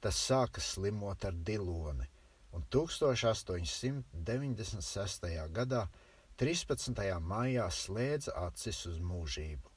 Tas 0.00 0.24
sāka 0.30 0.64
slimot 0.64 1.28
ar 1.28 1.36
diloni– 1.52 2.08
un 2.52 2.64
1896. 2.70 5.48
gadā 5.54 5.88
13. 6.36 7.20
maijā 7.20 7.70
slēdza 7.70 8.32
acis 8.46 8.86
uz 8.90 8.98
mūžību. 9.04 9.69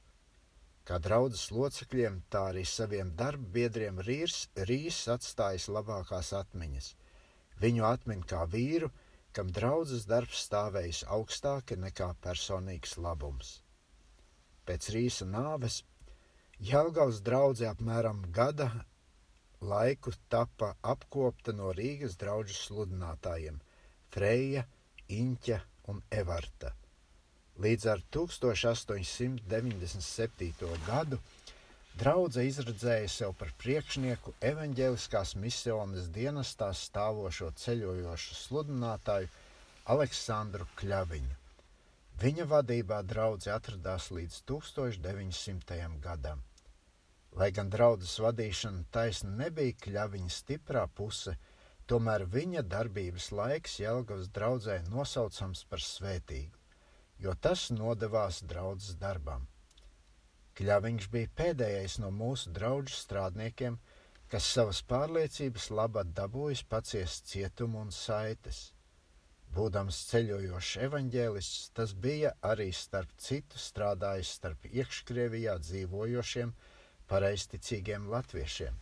Kā 0.84 0.98
draudzes 1.00 1.48
locekļiem, 1.56 2.18
tā 2.28 2.42
arī 2.50 2.62
saviem 2.68 3.14
darba 3.16 3.46
biedriem 3.56 4.02
Rīrs, 4.04 4.50
Rīs 4.68 4.98
atstājis 5.14 5.70
labākās 5.72 6.34
atmiņas. 6.36 6.90
Viņu 7.62 7.86
atmin 7.88 8.24
kā 8.32 8.42
vīru, 8.54 8.90
kam 9.32 9.48
draudzes 9.58 10.04
darbs 10.10 10.44
stāvējis 10.44 11.04
augstāk 11.16 11.72
nekā 11.86 12.10
personīgs 12.26 12.98
labums. 13.00 13.54
Pēc 14.68 14.90
Rīsa 14.94 15.26
nāves 15.30 15.80
Jelgavas 16.60 17.24
draudzē 17.24 17.72
apmēram 17.72 18.20
gada 18.36 18.68
laiku 19.64 20.12
tapa 20.28 20.74
apkopta 20.92 21.56
no 21.56 21.72
Rīgas 21.72 22.20
draugu 22.20 22.54
sludinātājiem 22.60 23.58
Freja, 24.14 24.68
Inķa 25.08 25.58
un 25.90 26.04
Evarta. 26.10 26.76
Līdz 27.62 27.86
ar 27.86 28.00
1897. 28.10 29.46
gadu 30.86 31.18
draudzē 32.00 32.42
izredzēja 32.48 33.08
sev 33.16 33.34
par 33.38 33.52
priekšnieku 33.62 34.32
evaņģēliskās 34.48 35.34
misijas 35.38 36.08
dienestā 36.16 36.72
stāvošo 36.74 37.48
ceļojošu 37.62 38.34
sludinātāju 38.40 39.28
Aleksandru 39.94 40.66
Kļaviņu. 40.80 41.36
Viņa 42.24 42.44
vadībā 42.54 42.98
draudze 43.06 43.54
atradās 43.54 44.10
līdz 44.10 44.40
1900. 44.50 45.78
gadam. 46.08 46.42
Lai 47.38 47.50
gan 47.54 47.70
draudzes 47.70 48.18
vadīšana 48.26 48.82
taisna 48.90 49.30
nebija 49.44 49.78
Kļaviņa 49.86 50.30
stiprā 50.40 50.84
puse, 50.90 51.38
tomēr 51.86 52.26
viņa 52.34 52.66
darbības 52.74 53.30
laiks 53.30 53.78
Jelgavas 53.84 54.28
draudzē 54.34 54.82
nosaucams 54.90 55.64
par 55.70 55.80
svētīgu, 55.92 56.63
jo 57.18 57.34
tas 57.46 57.68
nodevās 57.70 58.42
draudzes 58.50 58.98
darbam. 59.00 59.46
Kļaviņš 60.58 61.08
bija 61.10 61.30
pēdējais 61.40 61.98
no 62.02 62.10
mūsu 62.14 62.52
draugu 62.54 62.92
strādniekiem, 62.94 63.78
kas 64.30 64.46
savas 64.56 64.82
pārliecības 64.90 65.70
labad 65.70 66.12
dabūjis 66.14 66.62
paciest 66.70 67.26
cietumu 67.32 67.80
un 67.86 67.90
saites. 67.94 68.60
Būdams 69.54 69.98
ceļojošs 70.10 70.76
evaņģēlists, 70.86 71.66
tas 71.78 71.92
bija 72.06 72.32
arī 72.52 72.70
starp 72.74 73.10
citu 73.26 73.58
strādājis 73.64 74.32
starp 74.38 74.66
iekškrievijā 74.70 75.58
dzīvojošiem 75.62 76.54
pareizticīgiem 77.10 78.08
latviešiem. 78.14 78.80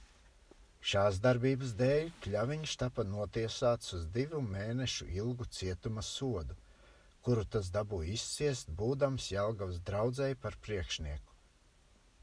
Šās 0.82 1.20
darbības 1.22 1.76
dēļ 1.78 2.08
Kļaviņš 2.24 2.76
tapa 2.80 3.04
notiesāts 3.06 3.92
uz 3.98 4.06
divu 4.16 4.40
mēnešu 4.42 5.06
ilgu 5.20 5.46
cietuma 5.58 6.02
sodu, 6.02 6.56
kuru 7.26 7.44
tas 7.54 7.70
dabūja 7.74 8.16
izciest, 8.16 8.72
būdams 8.78 9.28
Jelgavas 9.32 9.78
draudzēji 9.88 10.38
par 10.42 10.56
priekšnieku. 10.66 11.32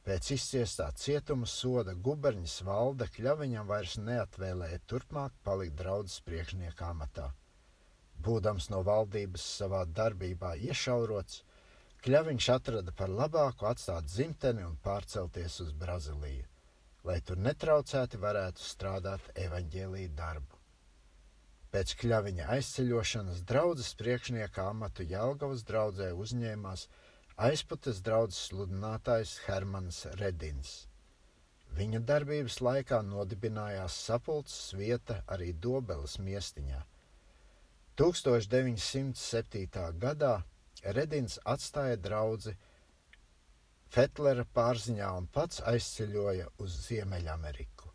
Pēc 0.07 0.31
izciestā 0.33 0.87
cietuma 0.97 1.47
soda 1.49 1.93
guberņas 2.07 2.55
valde 2.67 3.07
Kļaviņam 3.15 3.67
vairs 3.69 3.97
neatvēlēja 4.01 4.79
turpmāk 4.91 5.35
palikt 5.45 5.75
draudzes 5.81 6.23
priekšnieka 6.27 6.87
amatā. 6.93 7.27
Būdams 8.27 8.69
no 8.73 8.81
valdības 8.87 9.45
savā 9.59 9.83
darbībā 9.99 10.55
iešaurots, 10.69 11.43
Kļaviņš 12.03 12.47
atrada 12.55 12.95
par 13.01 13.11
labāku 13.21 13.67
atstāt 13.69 14.07
dzimteni 14.07 14.63
un 14.67 14.77
pārcelties 14.83 15.59
uz 15.65 15.73
Brazīliju, 15.83 16.47
lai 17.07 17.19
tur 17.27 17.39
netraucēti 17.47 18.19
varētu 18.23 18.67
strādāt 18.71 19.31
evaņģēlīju 19.47 20.15
darbu. 20.19 20.58
Pēc 21.69 21.91
Kļaviņa 22.01 22.47
aizceļošanas 22.55 23.41
draudzes 23.49 23.91
priekšnieka 23.97 24.63
amatu 24.71 25.03
Jelgavas 25.05 25.61
draudzē 25.67 26.07
uzņēmās 26.23 26.85
aizputes 27.49 27.99
draudzes 28.07 28.47
sludinātājs 28.49 29.35
Hermans 29.45 29.99
Redins. 30.21 30.71
Viņa 31.77 32.01
darbības 32.09 32.57
laikā 32.65 33.03
nodibinājās 33.05 33.99
sapulces 34.07 34.73
vieta 34.79 35.19
arī 35.35 35.51
Dobeles 35.65 36.17
miestiņā. 36.25 36.81
1907. 38.01 39.85
gadā 40.01 40.33
Redins 40.97 41.37
atstāja 41.53 42.01
draugu 42.01 42.55
Fetlera 43.93 44.45
pārziņā 44.57 45.13
un 45.21 45.29
pats 45.37 45.61
aizceļoja 45.69 46.49
uz 46.65 46.81
Ziemeļameriku. 46.87 47.93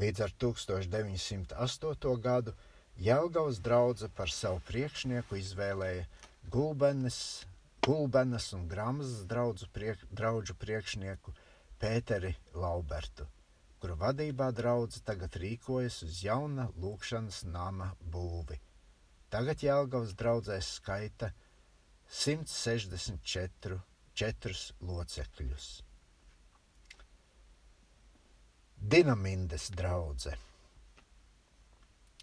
Līdz 0.00 0.22
ar 0.26 0.32
1908. 0.44 2.16
gadu 2.20 2.52
Jelgavas 2.98 3.60
drauga 3.60 4.08
par 4.16 4.32
savu 4.32 4.62
priekšnieku 4.68 5.36
izvēlēja 5.42 6.06
Gulbenes 6.50 7.18
Gulbenas 7.86 8.52
un 8.52 8.66
Gramzas 8.68 9.26
draugu 9.30 9.66
priek, 9.70 10.00
priekšnieku 10.58 11.30
Pēteri 11.78 12.32
Laubertu, 12.58 13.26
kura 13.78 13.94
vadībā 14.00 14.48
draudzene 14.50 15.04
tagad 15.06 15.36
rīkojas 15.38 16.02
uz 16.02 16.18
jauna 16.24 16.64
lūkšanas 16.82 17.44
nama 17.46 17.94
būvi. 18.10 18.58
Tagad 19.30 19.62
Jēlgavas 19.62 20.18
draudzēs 20.18 20.66
skaita 20.80 21.30
164 22.10 23.78
locekļus. 24.90 25.68
Dinamindes 28.96 29.70
draudzene. 29.78 30.55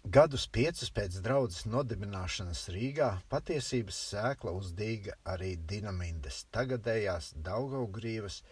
Gadus 0.04 0.44
piecus 0.52 0.90
pēc 0.92 1.14
draudzes 1.24 1.64
nodibināšanas 1.64 2.68
Rīgā 2.74 3.06
patiesības 3.32 3.96
sēkla 4.10 4.52
uzdīga 4.52 5.14
arī 5.32 5.56
Dinamindes 5.70 6.44
tagadējās 6.52 7.32
Daugaugrīvas 7.46 8.42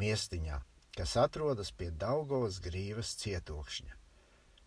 miestiņā, 0.00 0.56
kas 0.96 1.12
atrodas 1.20 1.70
pie 1.76 1.90
Daugavas 2.04 2.56
grīvas 2.64 3.12
cietokšņa. 3.20 3.92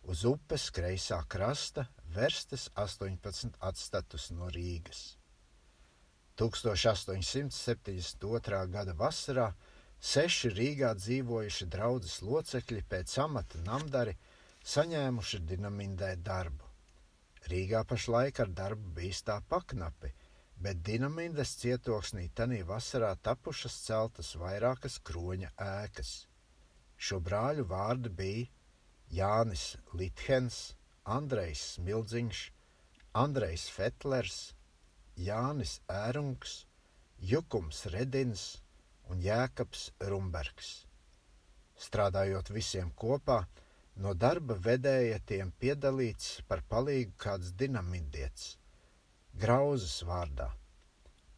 Uz 0.06 0.22
upes 0.30 0.70
kreisā 0.70 1.18
krasta 1.26 1.90
verstes 2.14 2.70
18 2.78 3.58
atstatus 3.58 4.30
no 4.30 4.46
Rīgas. 4.54 5.18
1872. 6.38 8.70
gada 8.70 8.94
vasarā 8.94 9.50
seši 9.98 10.54
Rīgā 10.54 10.94
dzīvojuši 10.94 11.66
draudzes 11.74 12.22
locekļi 12.22 12.86
pēc 12.94 13.18
amata 13.26 13.58
namdari– 13.66 14.14
saņēmuši 14.66 15.38
dinamindē 15.46 16.14
darbu. 16.26 16.66
Rīgā 17.50 17.84
pašlaik 17.86 18.40
ar 18.42 18.48
darbu 18.60 18.88
bijis 18.96 19.20
tā 19.26 19.36
paknapi, 19.50 20.10
bet 20.62 20.80
dinamindas 20.88 21.52
cietoksnī 21.60 22.24
tanī 22.34 22.62
vasarā 22.66 23.12
tapušas 23.28 23.76
celtas 23.84 24.32
vairākas 24.40 24.98
kroņa 25.06 25.52
ēkas. 25.66 26.12
Šo 26.96 27.20
brāļu 27.20 27.66
vārdi 27.70 28.10
bija 28.20 28.46
Jānis 29.18 29.76
Lithens, 29.94 30.74
Andrejs 31.16 31.62
Smildziņš, 31.76 32.40
Andrejs 33.22 33.68
Fetlers, 33.70 34.38
Jānis 35.28 35.76
Ērungs, 35.88 36.56
Jukums 37.22 37.84
Redins 37.94 38.48
un 39.12 39.22
Jēkabs 39.22 39.92
Rumbergs. 40.10 40.72
Strādājot 41.86 42.50
visiem 42.56 42.90
kopā, 42.98 43.44
No 44.04 44.12
darba 44.12 44.54
vedēja 44.64 45.18
tiem 45.30 45.50
piedalīts 45.62 46.42
par 46.48 46.60
palīgu 46.72 47.14
kāds 47.22 47.54
dinamidietis, 47.62 48.58
Grauzes 49.42 50.02
vārdā. 50.08 50.50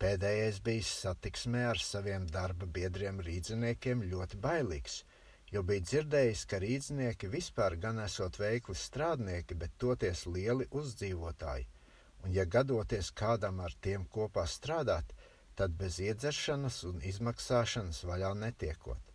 Pēdējais 0.02 0.58
bijis 0.66 0.90
satiksmē 1.04 1.62
ar 1.68 1.78
saviem 1.82 2.26
darba 2.34 2.66
biedriem 2.78 3.20
rīdziniekiem 3.28 4.02
ļoti 4.10 4.40
bailīgs, 4.42 5.00
jo 5.54 5.62
bija 5.70 5.84
dzirdējis, 5.86 6.44
ka 6.50 6.60
rīdzinieki 6.64 7.30
vispār 7.32 7.78
gan 7.84 8.02
esot 8.04 8.38
veikli 8.42 8.74
strādnieki, 8.78 9.54
bet 9.62 9.78
toties 9.84 10.24
lieli 10.26 10.66
uzdzīvotāji, 10.80 11.66
un 12.24 12.34
ja 12.40 12.46
gadoties 12.56 13.12
kādam 13.22 13.62
ar 13.66 13.74
tiem 13.86 14.06
kopā 14.16 14.48
strādāt, 14.50 15.14
tad 15.54 15.78
bez 15.78 15.98
iedzeršanas 16.02 16.82
un 16.90 17.02
izmaksāšanas 17.12 18.02
vaļā 18.10 18.34
netiekot. 18.42 19.07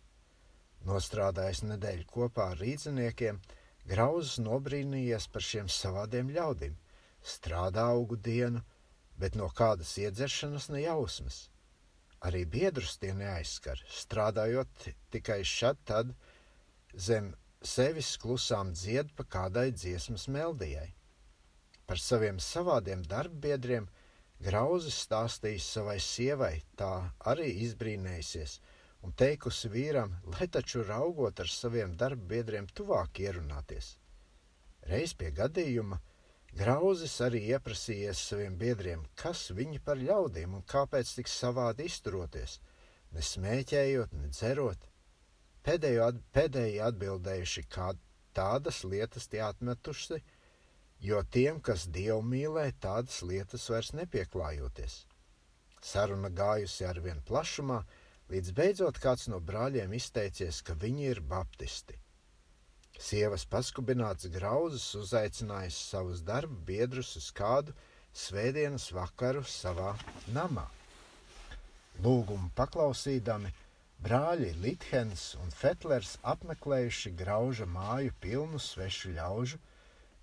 Nostrādājis 0.84 1.62
nedēļu 1.64 2.04
kopā 2.12 2.50
ar 2.52 2.58
rīdziniekiem, 2.60 3.38
Grauzs 3.88 4.34
nobrīnījies 4.40 5.26
par 5.32 5.44
šiem 5.44 5.68
savādiem 5.72 6.32
ļaudīm. 6.32 6.74
Strādā 7.24 7.86
augu 7.92 8.18
dienu, 8.28 8.60
bet 9.20 9.36
no 9.40 9.48
kādas 9.60 9.94
iedzeršanas 10.00 10.68
ne 10.74 10.82
jausmas. 10.84 11.38
Arī 12.24 12.44
biedrus 12.56 12.98
tie 13.00 13.12
neaizskar, 13.16 13.80
strādājot 14.00 14.88
tikai 15.12 15.40
šad 15.48 15.80
tad 15.88 16.12
zem 17.08 17.32
sevis 17.74 18.14
klusām 18.20 18.72
dzied 18.76 19.12
pa 19.16 19.24
kādai 19.36 19.70
dziesmas 19.72 20.28
meldijai. 20.28 20.90
Par 21.88 22.00
saviem 22.00 22.40
savādiem 22.40 23.04
darbbiedriem 23.08 23.88
Grauzis 24.44 24.96
stāstījis 25.06 25.66
savai 25.76 25.98
sievai, 26.12 26.54
tā 26.76 26.94
arī 27.32 27.52
izbrīnējusies– 27.68 28.58
un 29.04 29.12
teikusi 29.12 29.68
vīram, 29.68 30.16
lai 30.32 30.48
taču 30.48 30.82
raugot 30.88 31.44
ar 31.44 31.52
saviem 31.52 31.94
darba 32.00 32.32
biedriem 32.34 32.66
tuvāk 32.72 33.20
ierunāties. 33.26 33.94
Reiz 34.88 35.14
pie 35.16 35.30
gadījuma 35.36 36.00
Grauzis 36.54 37.16
arī 37.24 37.40
ieprasījies 37.50 38.20
saviem 38.28 38.54
biedriem, 38.58 39.00
kas 39.18 39.48
viņi 39.58 39.80
par 39.82 39.98
ļaudīm 39.98 40.52
un 40.54 40.62
kāpēc 40.70 41.10
tik 41.16 41.30
savādi 41.30 41.88
izturoties, 41.90 42.60
ne 43.10 43.24
smēķējot, 43.28 44.12
ne 44.20 44.30
dzerot. 44.30 44.86
Pēdējo 45.66 46.04
at, 46.12 46.20
pēdējie 46.36 46.84
atbildējuši, 46.86 47.64
kā 47.74 47.88
tādas 48.38 48.84
lietas 48.86 49.26
tie 49.32 49.42
atmetuši, 49.48 50.20
jo 51.08 51.24
tiem, 51.36 51.58
kas 51.58 51.88
dievu 51.90 52.22
mīlē, 52.22 52.68
tādas 52.86 53.18
lietas 53.26 53.66
vairs 53.72 53.90
nepieklājoties. 53.98 55.00
Saruna 55.82 56.30
gājusi 56.30 56.86
arvien 56.86 57.18
plašumā, 57.26 57.80
līdz 58.32 58.54
beidzot 58.56 59.00
kāds 59.02 59.28
no 59.32 59.40
brāļiem 59.40 59.92
izteicies, 59.98 60.62
ka 60.64 60.76
viņi 60.80 61.10
ir 61.10 61.20
baptisti. 61.34 61.98
Sievas 62.94 63.42
paskubināts 63.50 64.28
grauzes 64.30 64.86
uzaicinājis 64.94 65.78
savus 65.90 66.22
darba 66.22 66.56
biedrus 66.68 67.16
uz 67.20 67.30
kādu 67.34 67.74
svētdienas 68.14 68.92
vakaru 68.94 69.42
savā 69.50 69.96
namā. 70.36 70.68
Lūgumu 72.04 72.50
paklausīdami, 72.58 73.50
brāļi 74.06 74.52
Lithens 74.62 75.26
un 75.42 75.50
Fetlers 75.54 76.16
apmeklējuši 76.32 77.12
grauža 77.18 77.66
māju 77.66 78.14
pilnu 78.22 78.62
svešu 78.62 79.14
ļaužu, 79.18 79.58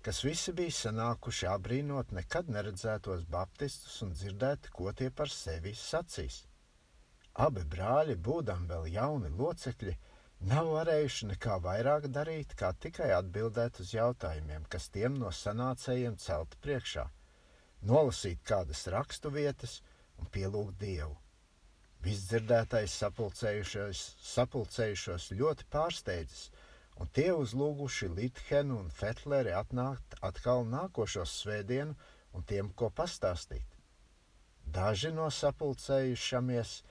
kas 0.02 0.22
visi 0.24 0.52
bija 0.56 0.74
sanākuši 0.78 1.48
abrīnot 1.52 2.16
nekad 2.16 2.48
neredzētos 2.56 3.28
baptistus 3.36 4.00
un 4.02 4.16
dzirdēt, 4.16 4.72
ko 4.72 4.92
tie 4.96 5.10
par 5.10 5.30
sevi 5.30 5.76
sacīs. 5.78 6.42
Abi 7.40 7.62
brāļi, 7.64 8.18
būdami 8.20 8.68
vēl 8.68 8.88
jauni 8.92 9.30
locekļi, 9.32 9.94
nav 10.50 10.66
varējuši 10.74 11.28
nekā 11.30 11.56
vairāk 11.64 12.08
darīt, 12.12 12.52
kā 12.60 12.72
tikai 12.76 13.08
atbildēt 13.16 13.80
uz 13.80 13.94
jautājumiem, 13.94 14.66
kas 14.68 14.90
tiem 14.92 15.16
no 15.16 15.30
sanācējiem 15.32 16.18
celti 16.20 16.60
priekšā, 16.66 17.06
nolasīt 17.88 18.44
kādas 18.44 18.84
rakstu 18.92 19.32
vietas 19.32 19.80
un 20.18 20.28
pielūgt 20.34 20.76
Dievu. 20.84 21.16
Visdzirdētais 22.04 22.98
sapulcējušos, 23.00 24.04
sapulcējušos 24.34 25.32
ļoti 25.38 25.68
pārsteidzis, 25.72 26.50
un 27.00 27.08
tie 27.16 27.30
uzlūguši 27.32 28.12
Lithenu 28.12 28.80
un 28.82 28.90
Fetleri 28.92 29.54
atnākt 29.56 30.18
atkal 30.20 30.66
nākošo 30.68 31.24
svētdienu 31.24 31.96
un 32.36 32.44
tiem 32.44 32.72
ko 32.76 32.90
pastāstīt. 32.90 33.78
Daži 34.66 35.12
no 35.14 35.30
sapulcējušamies 35.32 36.82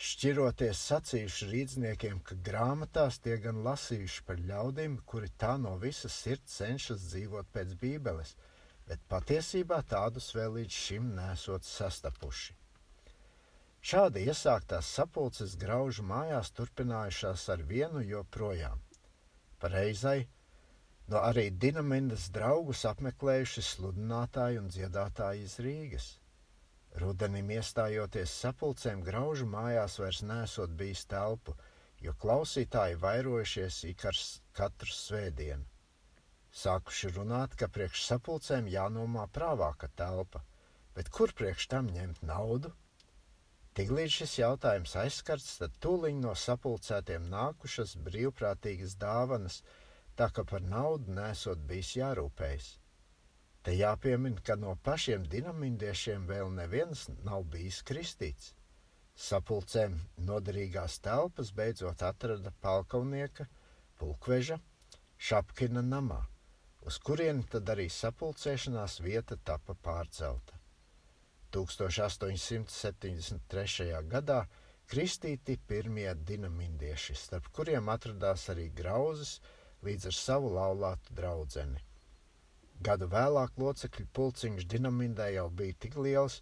šķiroties 0.00 0.80
sacījuši 0.90 1.46
rīdzniekiem, 1.50 2.20
ka 2.24 2.36
grāmatās 2.46 3.18
tie 3.24 3.34
gan 3.44 3.58
lasījuši 3.66 4.22
par 4.28 4.38
ļaudīm, 4.50 4.94
kuri 5.10 5.28
tā 5.42 5.56
no 5.60 5.74
visas 5.82 6.14
sirds 6.22 6.54
cenšas 6.56 7.02
dzīvot 7.10 7.50
pēc 7.52 7.74
bībeles, 7.82 8.32
bet 8.88 9.02
patiesībā 9.12 9.82
tādus 9.90 10.30
vēl 10.36 10.56
līdz 10.56 10.78
šim 10.86 11.10
nesot 11.18 11.68
sastapuši. 11.68 12.56
Šādi 13.90 14.24
iesāktās 14.28 14.88
sapulces 14.96 15.58
graužu 15.60 16.04
mājās 16.08 16.50
turpinājušās 16.56 17.44
ar 17.54 17.62
vienu 17.68 18.00
joprojām. 18.04 18.80
Pareizai, 19.60 20.18
no 21.12 21.20
arī 21.28 21.46
Dinamindas 21.66 22.30
draugus 22.32 22.86
apmeklējuši 22.88 23.64
sludinātāji 23.68 24.60
un 24.64 24.72
dziedātāji 24.72 25.44
iz 25.48 25.60
Rīgas. 25.64 26.10
Rudenim 26.98 27.50
iestājoties 27.54 28.32
sapulcēm, 28.42 29.02
graužu 29.06 29.46
mājās 29.46 29.98
vairs 30.02 30.22
nesot 30.26 30.72
bijis 30.80 31.04
telpu, 31.06 31.54
jo 32.02 32.14
klausītāji 32.24 32.98
vairojušies 33.04 33.84
ik 33.92 34.04
ar 34.10 34.18
katru 34.58 34.90
svētdienu. 34.90 35.66
Sākuši 36.50 37.12
runāt, 37.14 37.54
ka 37.54 37.68
priekš 37.70 38.02
sapulcēm 38.08 38.66
jānomā 38.72 39.28
prāvāka 39.30 39.88
telpa, 39.94 40.42
bet 40.96 41.12
kur 41.14 41.30
priekš 41.40 41.68
tam 41.70 41.92
ņemt 41.94 42.24
naudu? 42.26 42.72
Tiklīdz 43.78 44.16
šis 44.18 44.32
jautājums 44.40 44.96
aizskarts, 44.98 45.52
tad 45.62 45.78
tūliņ 45.84 46.18
no 46.24 46.34
sapulcētiem 46.34 47.30
nākušas 47.30 47.94
brīvprātīgas 48.08 48.98
dāvanas, 48.98 49.62
tā 50.18 50.26
ka 50.34 50.42
par 50.42 50.66
naudu 50.74 51.14
nesot 51.14 51.62
bijis 51.70 51.94
jārūpējas. 52.00 52.79
Te 53.62 53.74
jāpiemina, 53.76 54.40
ka 54.40 54.56
no 54.56 54.72
pašiem 54.86 55.26
dinamindiešiem 55.32 56.22
vēl 56.28 56.50
neviens 56.56 57.00
nav 57.26 57.42
bijis 57.52 57.78
kristīts. 57.90 58.46
Sapulcēm 59.20 59.98
noderīgās 60.28 60.94
telpas 61.04 61.48
beidzot 61.58 61.98
atrada 62.08 62.50
palkaunieka, 62.64 63.44
pulkveža, 64.00 64.56
šapkina 65.28 65.82
namā, 65.84 66.20
uz 66.88 66.96
kurieni 67.04 67.44
tad 67.52 67.64
arī 67.74 67.86
sapulcēšanās 67.92 68.94
vieta 69.04 69.36
tapa 69.50 69.74
pārcelta. 69.88 70.54
1873. 71.52 73.90
gadā 74.14 74.40
kristīti 74.88 75.54
pirmie 75.68 76.10
dinamindieši, 76.32 77.12
starp 77.26 77.46
kuriem 77.52 77.84
atradās 77.92 78.42
arī 78.54 78.66
grauzes 78.80 79.32
līdz 79.84 80.02
ar 80.14 80.18
savu 80.22 80.48
laulātu 80.56 81.08
draudzeni. 81.20 81.89
Gadu 82.80 83.10
vēlāk 83.12 83.58
locekļu 83.60 84.06
pulciņš 84.16 84.66
dinamindē 84.72 85.26
jau 85.34 85.48
bija 85.52 85.76
tik 85.84 85.96
liels, 86.00 86.38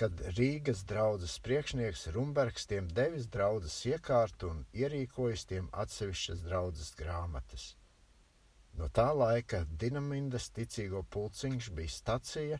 kad 0.00 0.20
Rīgas 0.38 0.80
draudzes 0.90 1.34
priekšnieks 1.44 2.06
Rumbergs 2.14 2.64
tiem 2.70 2.86
devis 2.98 3.26
draudzes 3.34 3.76
iekārtu 3.90 4.48
un 4.50 4.62
ierīkojis 4.74 5.44
tiem 5.50 5.68
atsevišķas 5.82 6.40
draudzes 6.46 6.94
grāmatas. 6.98 7.66
No 8.78 8.88
tā 8.98 9.10
laika 9.14 9.60
Dinamindas 9.82 10.48
ticīgo 10.56 11.04
pulciņš 11.14 11.68
bija 11.76 11.92
stacija, 11.96 12.58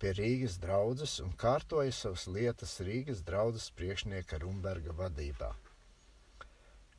pie 0.00 0.12
Rīgas 0.16 0.56
draudzes 0.62 1.18
un 1.24 1.34
kārtoja 1.42 1.92
savas 1.92 2.28
lietas 2.36 2.78
Rīgas 2.86 3.24
draudzes 3.26 3.66
priekšnieka 3.76 4.38
Rumberga 4.44 4.94
vadībā. 5.02 5.50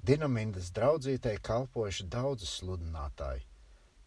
Dinamindas 0.03 0.69
draudzītei 0.75 1.39
kalpojuši 1.47 2.09
daudzi 2.17 2.51
sludinātāji. 2.51 3.47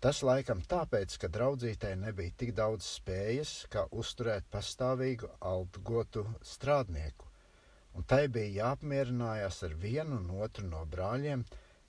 Tas 0.04 0.18
laikam 0.20 0.58
tāpēc, 0.68 1.14
ka 1.16 1.30
draudzītei 1.32 1.94
nebija 1.96 2.34
tik 2.40 2.50
daudz 2.56 2.84
spējas, 2.98 3.52
kā 3.72 3.86
uzturēt 4.00 4.44
pastāvīgu 4.52 5.30
algotu 5.50 6.26
strādnieku, 6.44 7.30
un 7.96 8.04
tai 8.04 8.26
bija 8.34 8.50
jāapmierinājās 8.58 9.62
ar 9.64 9.76
vienu 9.80 10.18
un 10.18 10.26
otru 10.44 10.66
no 10.68 10.82
brāļiem, 10.92 11.46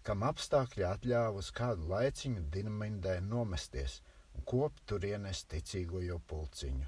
kam 0.08 0.24
apstākļi 0.24 0.86
atļāva 0.88 1.42
uz 1.42 1.50
kādu 1.58 1.90
laiciņu 1.90 2.46
dinamindē 2.54 3.18
nomesties 3.26 3.98
un 4.32 4.48
kopt 4.48 4.86
turienes 4.94 5.44
ticīgo 5.52 6.00
jo 6.06 6.22
pulciņu. 6.32 6.88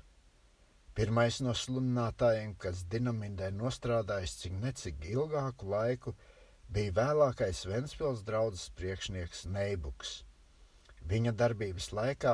Pirmais 0.96 1.42
no 1.44 1.58
sludinātājiem, 1.64 2.56
kas 2.56 2.86
dinamindē 2.96 3.52
nostrādājis 3.58 4.38
cik 4.46 4.56
necik 4.64 5.04
ilgāku 5.12 5.76
laiku, 5.76 6.16
bija 6.72 6.96
vēlākais 7.02 7.66
Ventspils 7.68 8.24
draudzes 8.32 8.72
priekšnieks 8.80 9.44
Neibuks. 9.52 10.22
Viņa 11.08 11.32
darbības 11.40 11.94
laikā 11.96 12.34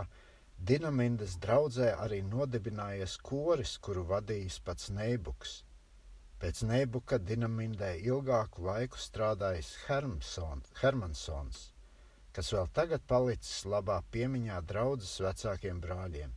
Dinamindas 0.70 1.36
draudzē 1.44 1.90
arī 2.06 2.20
nodibinājies 2.26 3.14
koris, 3.30 3.74
kuru 3.86 4.04
vadījis 4.12 4.58
pats 4.68 4.86
Neibuks. 4.98 5.52
Pēc 6.44 6.58
Neibuka 6.70 7.18
Dinamindē 7.24 7.92
ilgāku 8.04 8.66
laiku 8.68 8.98
strādājis 9.00 9.70
Hermansons, 9.88 11.62
kas 12.36 12.48
vēl 12.56 12.68
tagad 12.80 13.02
palicis 13.08 13.60
labā 13.74 13.98
piemiņā 14.16 14.58
draudzes 14.72 15.14
vecākiem 15.24 15.78
brāļiem. 15.84 16.32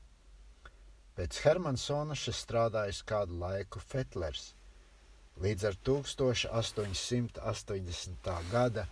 Pēc 1.17 1.33
Hermansona 1.47 2.15
šis 2.19 2.39
strādājis 2.45 3.01
kādu 3.09 3.33
laiku 3.41 3.81
Fetlers. 3.81 4.45
Līdz 5.41 5.63
ar 5.71 5.77
1880. 5.91 8.31
gada 8.53 8.85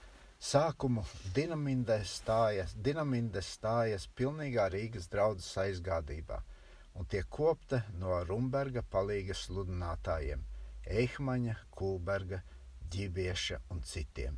sākumu 0.44 1.04
Dinaminde 1.36 1.96
stājas, 2.04 2.74
Dinaminde 2.76 3.40
stājas 3.42 4.06
pilnīgā 4.18 4.68
Rīgas 4.74 5.08
draudzes 5.12 5.56
aizgādībā 5.62 6.38
un 7.00 7.04
tiek 7.10 7.26
kopta 7.32 7.78
no 8.00 8.10
Rumberga 8.28 8.82
palīga 8.92 9.34
sludinātājiem- 9.34 10.40
Eihmaņa, 11.00 11.54
Kulberga, 11.70 12.38
Ģibieša 12.92 13.56
un 13.72 13.80
citiem. 13.82 14.34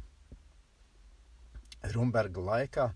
Rumberga 1.97 2.41
laikā 2.51 2.87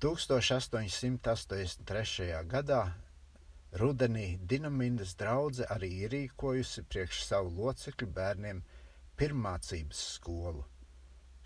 1883. 0.00 2.44
gadā 2.54 2.82
Rudenī 3.82 4.28
Dinamindas 4.50 5.12
draudzene 5.18 5.68
arī 5.74 5.88
ierīkojusi 6.06 6.80
priekš 6.88 7.16
savu 7.26 7.48
locekļu 7.58 8.08
bērniem 8.14 8.58
pirmācības 9.18 9.98
skolu. 10.14 10.64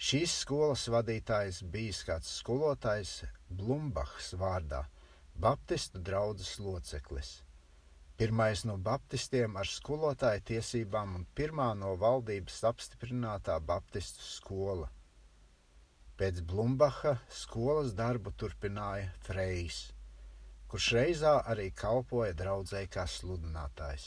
Šīs 0.02 0.34
skolas 0.42 0.88
vadītājs 0.90 1.60
bijis 1.74 2.02
kāds 2.08 2.32
skolotājs 2.40 3.12
Blumbachs 3.60 4.32
vārdā, 4.40 4.82
Baptistu 5.44 6.02
draudzes 6.08 6.58
loceklis. 6.60 7.30
Pirmais 8.18 8.64
no 8.68 8.76
baptistiem 8.88 9.56
ar 9.56 9.70
skolotāju 9.70 10.42
tiesībām 10.50 11.14
un 11.20 11.24
pirmā 11.38 11.70
no 11.78 11.94
valdības 12.02 12.58
apstiprinātā 12.72 13.56
baptistu 13.72 14.26
skola. 14.26 14.90
Pēc 16.18 16.44
Blumbacha 16.50 17.16
skolas 17.42 17.96
darbu 17.98 18.34
turpināja 18.36 19.08
Frejs 19.24 19.80
kurš 20.72 20.86
reizā 20.96 21.30
arī 21.52 21.66
kalpoja 21.76 22.32
draudzēji 22.32 22.88
kā 22.94 23.02
sludinātājs. 23.04 24.06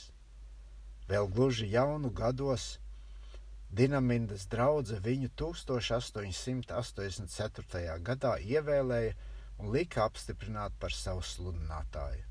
Vēl 1.06 1.28
gluži 1.30 1.68
jaunu 1.70 2.10
gados 2.10 2.64
Dinamindas 3.70 4.46
draudzene 4.46 5.00
viņu 5.02 5.28
1884. 5.36 7.98
gadā 8.06 8.38
ievēlēja 8.38 9.14
un 9.58 9.72
lika 9.72 10.04
apstiprināt 10.06 10.72
par 10.80 10.92
savu 10.92 11.22
sludinātāju. 11.22 12.24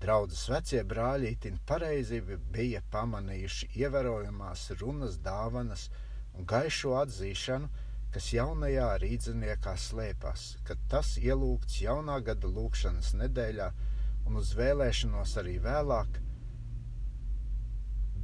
Draudzes 0.00 0.48
vecie 0.52 0.84
brāļi 0.84 1.30
itin 1.32 1.58
pareizi 1.68 2.20
bija 2.52 2.82
pamanījuši 2.92 3.70
ievērojamās 3.80 4.70
runas 4.80 5.16
dāvanas 5.24 5.88
un 6.36 6.44
gaišo 6.44 6.96
atzīšanu, 7.00 7.68
kas 8.12 8.32
jaunajā 8.32 8.90
rīdziniekā 9.02 9.74
slēpās, 9.80 10.56
kad 10.68 10.80
tas 10.92 11.16
ielūgts 11.20 11.80
jaunā 11.82 12.20
gada 12.24 12.48
lūkšanas 12.48 13.14
nedēļā 13.22 13.70
un 14.26 14.40
uz 14.40 14.52
vēlēšanos 14.58 15.36
arī 15.42 15.56
vēlāk. 15.64 16.20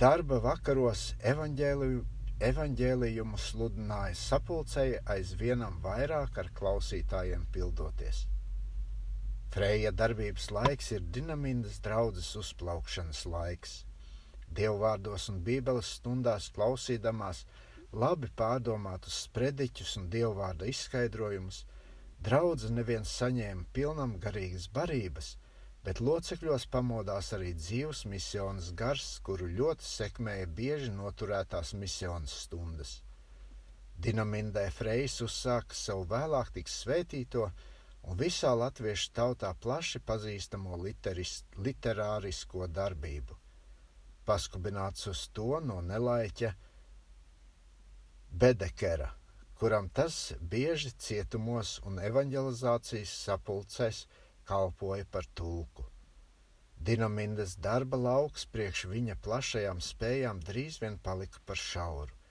Darba 0.02 0.40
vakaros 0.44 1.12
evaņģēliju, 1.32 2.04
evaņģēlījumu 2.48 3.38
sludināja 3.38 4.16
sapulcēji 4.18 5.00
aizvienam 5.14 5.76
vairāk 5.84 6.38
ar 6.42 6.48
klausītājiem 6.58 7.44
pildoties. 7.54 8.24
Freja 9.52 9.92
darbības 9.92 10.48
laiks 10.56 10.90
ir 10.96 11.04
dinamindas 11.14 11.78
draudzes 11.84 12.30
uzplaukšanas 12.40 13.20
laiks. 13.34 13.74
Dievvvārdos 14.58 15.28
un 15.32 15.42
bībeles 15.46 15.92
stundās 15.98 16.48
klausīdamās 16.56 17.44
labi 17.92 18.30
pārdomātus 18.40 19.22
sprediķus 19.28 19.98
un 20.00 20.08
dievvvārda 20.14 20.66
izskaidrojumus, 20.72 21.62
draudze 22.24 22.72
neviens 22.72 23.12
saņēma 23.20 23.68
pilnam 23.76 24.16
garīgas 24.24 24.66
barības, 24.72 25.36
bet 25.86 26.00
locekļos 26.00 26.68
pamodās 26.70 27.32
arī 27.36 27.52
dzīves 27.58 28.04
misijas 28.10 28.70
gars, 28.78 29.06
kuru 29.26 29.48
ļoti 29.50 29.86
sekmēja 29.88 30.46
bieži 30.46 30.90
noturētās 30.94 31.74
misijas 31.74 32.36
stundas. 32.44 33.00
Dinamindē 34.02 34.64
Frejas 34.74 35.20
uzsāka 35.22 35.76
savu 35.78 36.06
vēlāk 36.10 36.52
tik 36.54 36.70
svētīto, 36.70 37.50
un 38.02 38.18
visā 38.18 38.50
latviešu 38.58 39.12
tautā 39.14 39.52
plaši 39.54 40.00
pazīstamo 40.06 40.78
literis, 40.82 41.42
literārisko 41.58 42.66
darbību. 42.66 43.36
Paskubināts 44.26 45.06
uz 45.10 45.26
to 45.34 45.58
no 45.60 45.80
nelaiķa 45.82 46.52
Bedekera, 48.32 49.10
kuram 49.60 49.90
tas 49.92 50.32
bieži 50.40 50.94
cietumos 50.98 51.76
un 51.86 51.98
evanģelizācijas 52.00 53.12
sapulcēs 53.26 54.06
kalpoja 54.52 55.08
par 55.10 55.28
tulku. 55.34 55.88
Dinamindas 56.76 57.58
darba 57.68 58.00
lauks 58.06 58.48
priekš 58.54 58.88
viņa 58.94 59.20
plašajām 59.26 59.84
spējām 59.92 60.42
drīz 60.48 60.82
vien 60.82 60.98
palika 61.08 61.40
par 61.46 61.60
šauru 61.68 62.22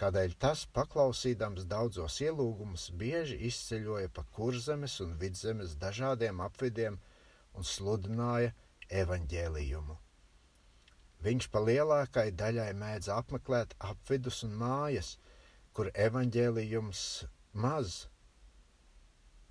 kādēļ 0.00 0.34
tas, 0.40 0.64
paklausīdams 0.76 1.66
daudzos 1.68 2.16
ielūgumus, 2.24 2.86
bieži 3.00 3.36
izceļoja 3.48 4.10
pa 4.16 4.24
kurzemes 4.36 4.96
un 5.04 5.16
vidzemes 5.20 5.74
dažādiem 5.82 6.40
apvidiem 6.44 6.96
un 7.56 7.66
sludināja 7.72 8.54
evaņģēlījumu. 9.02 9.96
Viņš 11.26 11.48
pa 11.52 11.60
lielākai 11.66 12.30
daļai 12.42 12.70
mēdz 12.80 13.10
apmeklēt 13.12 13.76
apvidus 13.90 14.40
un 14.46 14.54
mājas, 14.62 15.18
kur 15.76 15.92
evaņģēlījums 16.06 17.02
maz 17.64 18.06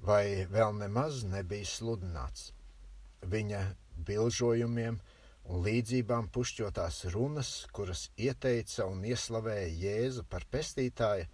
vai 0.06 0.48
vēl 0.52 0.76
nemaz 0.80 1.24
nebija 1.28 1.68
sludināts. 1.68 2.52
Viņa 3.26 3.64
bilžojumiem– 4.08 5.00
un 5.50 5.64
līdzībām 5.66 6.30
pušķotās 6.34 7.04
runas, 7.14 7.50
kuras 7.74 8.08
ieteica 8.22 8.86
un 8.90 9.02
ieslavēja 9.10 9.70
Jēzu 9.84 10.26
par 10.30 10.46
pestītāju, 10.54 11.26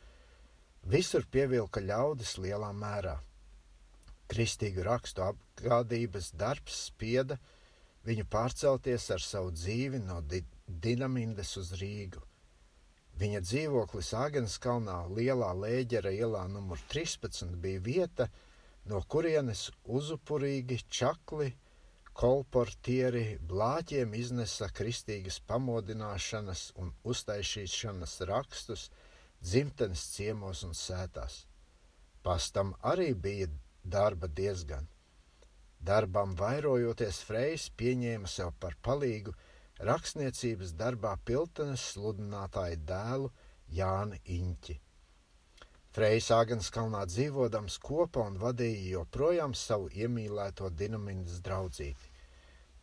visur 0.87 1.25
pievilka 1.31 1.83
ļaudis 1.83 2.37
lielā 2.39 2.71
mērā. 2.75 3.17
Kristīgu 4.31 4.85
rakstu 4.87 5.25
apgādības 5.25 6.31
darbs 6.39 6.85
spieda 6.89 7.37
viņu 8.07 8.25
pārcelties 8.31 9.09
ar 9.13 9.21
savu 9.21 9.51
dzīvi 9.53 9.99
no 10.05 10.21
di 10.21 10.41
Dinamindas 10.65 11.51
uz 11.61 11.75
Rīgu. 11.77 12.23
Viņa 13.19 13.39
dzīvoklis 13.45 14.09
Āgenskalnā, 14.17 14.95
Lielā 15.15 15.51
Lēģera 15.55 16.11
ielā 16.11 16.47
numur 16.51 16.81
13 16.91 17.53
bija 17.61 17.83
vieta, 17.83 18.27
no 18.89 19.01
kurienes 19.09 19.69
uzupurīgi 19.97 20.77
čakli 20.97 21.51
kolportieri 22.15 23.25
blāķiem 23.49 24.13
iznesa 24.15 24.69
kristīgas 24.77 25.41
pamodināšanas 25.49 26.69
un 26.81 26.93
uztaisīšanas 27.11 28.13
rakstus 28.29 28.87
dzimtenes 29.41 30.05
ciemos 30.13 30.63
un 30.67 30.77
sētās. 30.77 31.41
Pastam 32.23 32.73
arī 32.93 33.09
bija 33.25 33.49
darba 33.83 34.27
diezgan. 34.27 34.87
Darbam 35.85 36.37
vairojoties 36.39 37.19
Frejas 37.27 37.67
pieņēma 37.77 38.31
sev 38.31 38.53
par 38.59 38.77
palīgu 38.81 39.35
rakstniecības 39.89 40.71
darbā 40.79 41.17
piltenes 41.25 41.83
sludinātāju 41.91 42.81
dēlu 42.89 43.29
Jāni 43.75 44.21
Iņķi. 44.39 44.79
Frejas 45.95 46.25
Āgenskalnā 46.35 47.05
dzīvodams 47.07 47.77
kopā 47.79 48.25
un 48.27 48.33
vadīja 48.39 48.97
joprojām 48.97 49.53
savu 49.55 49.85
iemīlēto 49.95 50.67
dinamindas 50.81 51.37
draudzīti. 51.45 52.09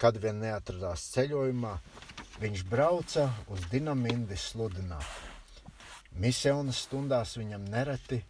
Kad 0.00 0.16
vien 0.22 0.40
neatradās 0.40 1.04
ceļojumā, 1.12 1.74
viņš 2.40 2.64
brauca 2.72 3.26
uz 3.52 3.68
dinamindi 3.74 4.40
sludināt. 4.40 5.04
Misijas 6.24 6.80
stundās 6.86 7.36
viņam 7.36 7.68
nereti 7.76 8.22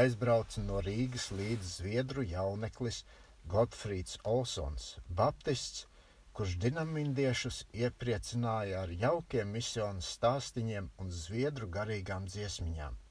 aizbrauca 0.00 0.64
no 0.64 0.80
Rīgas 0.88 1.28
līdz 1.36 1.76
Zviedru 1.82 2.24
jauneklis 2.32 3.04
Gotfrīds 3.52 4.16
Olsons, 4.24 4.94
baptists, 5.20 5.90
kurš 6.32 6.56
dinamindiešus 6.64 7.66
iepriecināja 7.84 8.86
ar 8.86 9.00
jaukiem 9.06 9.52
misijas 9.60 10.14
stāstīņiem 10.16 10.94
un 11.04 11.18
zviedru 11.24 11.68
garīgām 11.68 12.32
dziesmiņām 12.32 13.02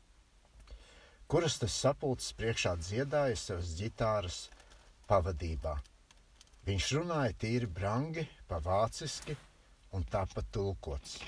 kuras 1.27 1.57
tas 1.61 1.73
sapulces 1.85 2.33
priekšā 2.37 2.75
dziedāja 2.81 3.37
savas 3.39 3.73
ģitāras 3.79 4.39
pavadībā. 5.09 5.75
Viņš 6.65 6.91
runāja 6.97 7.33
tīri 7.41 7.69
brangi, 7.69 8.25
pavāciski 8.49 9.35
un 9.93 10.05
tāpat 10.11 10.47
tulkots. 10.53 11.19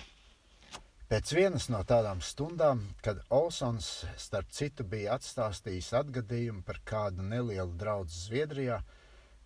Pēc 1.07 1.29
vienas 1.31 1.69
no 1.71 1.79
tādām 1.87 2.19
stundām, 2.19 2.81
kad 3.05 3.21
Olsons 3.31 3.87
starp 4.19 4.49
citu 4.51 4.83
bija 4.83 5.13
atstāstījis 5.15 5.93
atgadījumu 6.01 6.65
par 6.67 6.81
kādu 6.89 7.23
nelielu 7.23 7.77
draugu 7.79 8.11
Zviedrijā, 8.11 8.81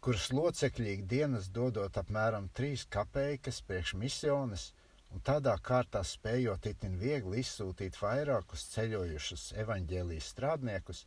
kuras 0.02 0.32
locekļi 0.34 0.96
ikdienas 0.96 1.52
dodot 1.54 2.00
apmēram 2.02 2.48
trīs 2.58 2.88
kapeikas 2.90 3.62
priekš 3.68 3.94
misiones, 4.02 4.72
un 5.12 5.24
tādā 5.28 5.54
kārtā 5.60 6.02
spējot 6.08 6.68
itin 6.72 6.98
viegli 7.00 7.42
izsūtīt 7.44 7.98
vairākus 8.02 8.68
ceļojušus 8.74 9.48
evaņģēlijas 9.64 10.30
strādniekus, 10.34 11.06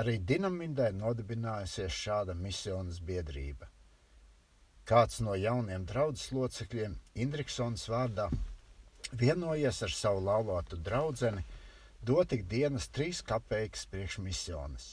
arī 0.00 0.18
Dinamindē 0.30 0.90
nodibinājusies 0.96 1.98
šāda 2.04 2.36
misijas 2.36 3.00
biedrība. 3.10 3.68
Kāds 4.88 5.20
no 5.20 5.34
jauniem 5.36 5.84
draudzes 5.88 6.32
locekļiem, 6.32 6.94
Indriksons 7.24 7.88
vārdā, 7.92 8.30
vienojies 9.12 9.82
ar 9.84 9.92
savu 9.92 10.22
laulātu 10.24 10.78
draudzeni 10.80 11.44
dot 12.00 12.32
ikdienas 12.32 12.88
trīs 12.88 13.20
kapeikas 13.20 13.84
priekš 13.92 14.18
misijas. 14.24 14.88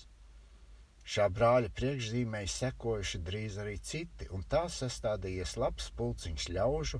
Šā 1.06 1.30
brāļa 1.30 1.70
priekšzīmēji 1.78 2.50
sekojuši 2.50 3.20
drīz 3.28 3.60
arī 3.62 3.76
citi, 3.78 4.28
un 4.34 4.44
tā 4.50 4.66
sastādījies 4.74 5.54
labs 5.62 5.92
pulciņš 6.00 6.48
ļaužu, 6.58 7.00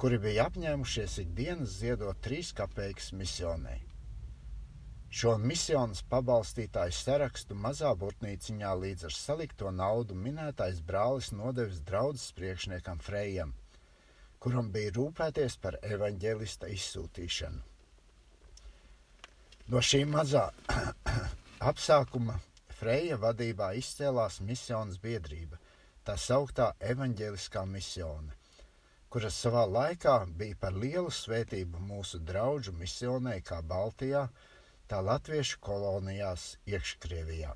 kuri 0.00 0.18
bija 0.18 0.46
apņēmušies 0.50 1.18
ikdienas 1.22 1.78
ziedot 1.80 2.20
trīs 2.24 2.52
kapeikas 2.56 3.12
misionai. 3.16 3.80
Šo 5.12 5.34
misijas 5.38 6.00
pabalstītāju 6.08 6.94
sarakstu 6.96 7.56
mazā 7.64 7.90
burtnīciņā 8.00 8.70
līdz 8.82 9.04
ar 9.08 9.16
salikto 9.16 9.72
naudu 9.76 10.16
minētais 10.16 10.80
brālis 10.88 11.28
nodevis 11.36 11.82
draudzes 11.90 12.32
priekšniekam 12.38 13.02
Frejam, 13.04 13.52
kuram 14.40 14.72
bija 14.72 14.94
rūpēties 14.96 15.58
par 15.60 15.76
evaņģēlista 15.82 16.72
izsūtīšanu. 16.72 17.60
No 19.68 19.84
šī 19.92 20.04
mazā 20.08 20.48
apsākuma 21.70 22.40
Freja 22.80 23.20
vadībā 23.20 23.74
izcēlās 23.78 24.40
misijas 24.40 24.96
biedrība, 25.04 25.60
tā 26.02 26.16
sauktā 26.18 26.72
evaņģēliskā 26.94 27.68
misione 27.68 28.41
kuras 29.12 29.36
savā 29.44 29.66
laikā 29.68 30.14
bija 30.40 30.56
par 30.60 30.72
lielu 30.82 31.10
svētību 31.12 31.80
mūsu 31.84 32.18
draugu 32.30 32.72
misionē, 32.78 33.34
kā 33.44 33.58
Baltijā, 33.72 34.22
tā 34.88 34.98
latviešu 35.04 35.56
kolonijās 35.60 36.42
iekškrievijā. 36.72 37.50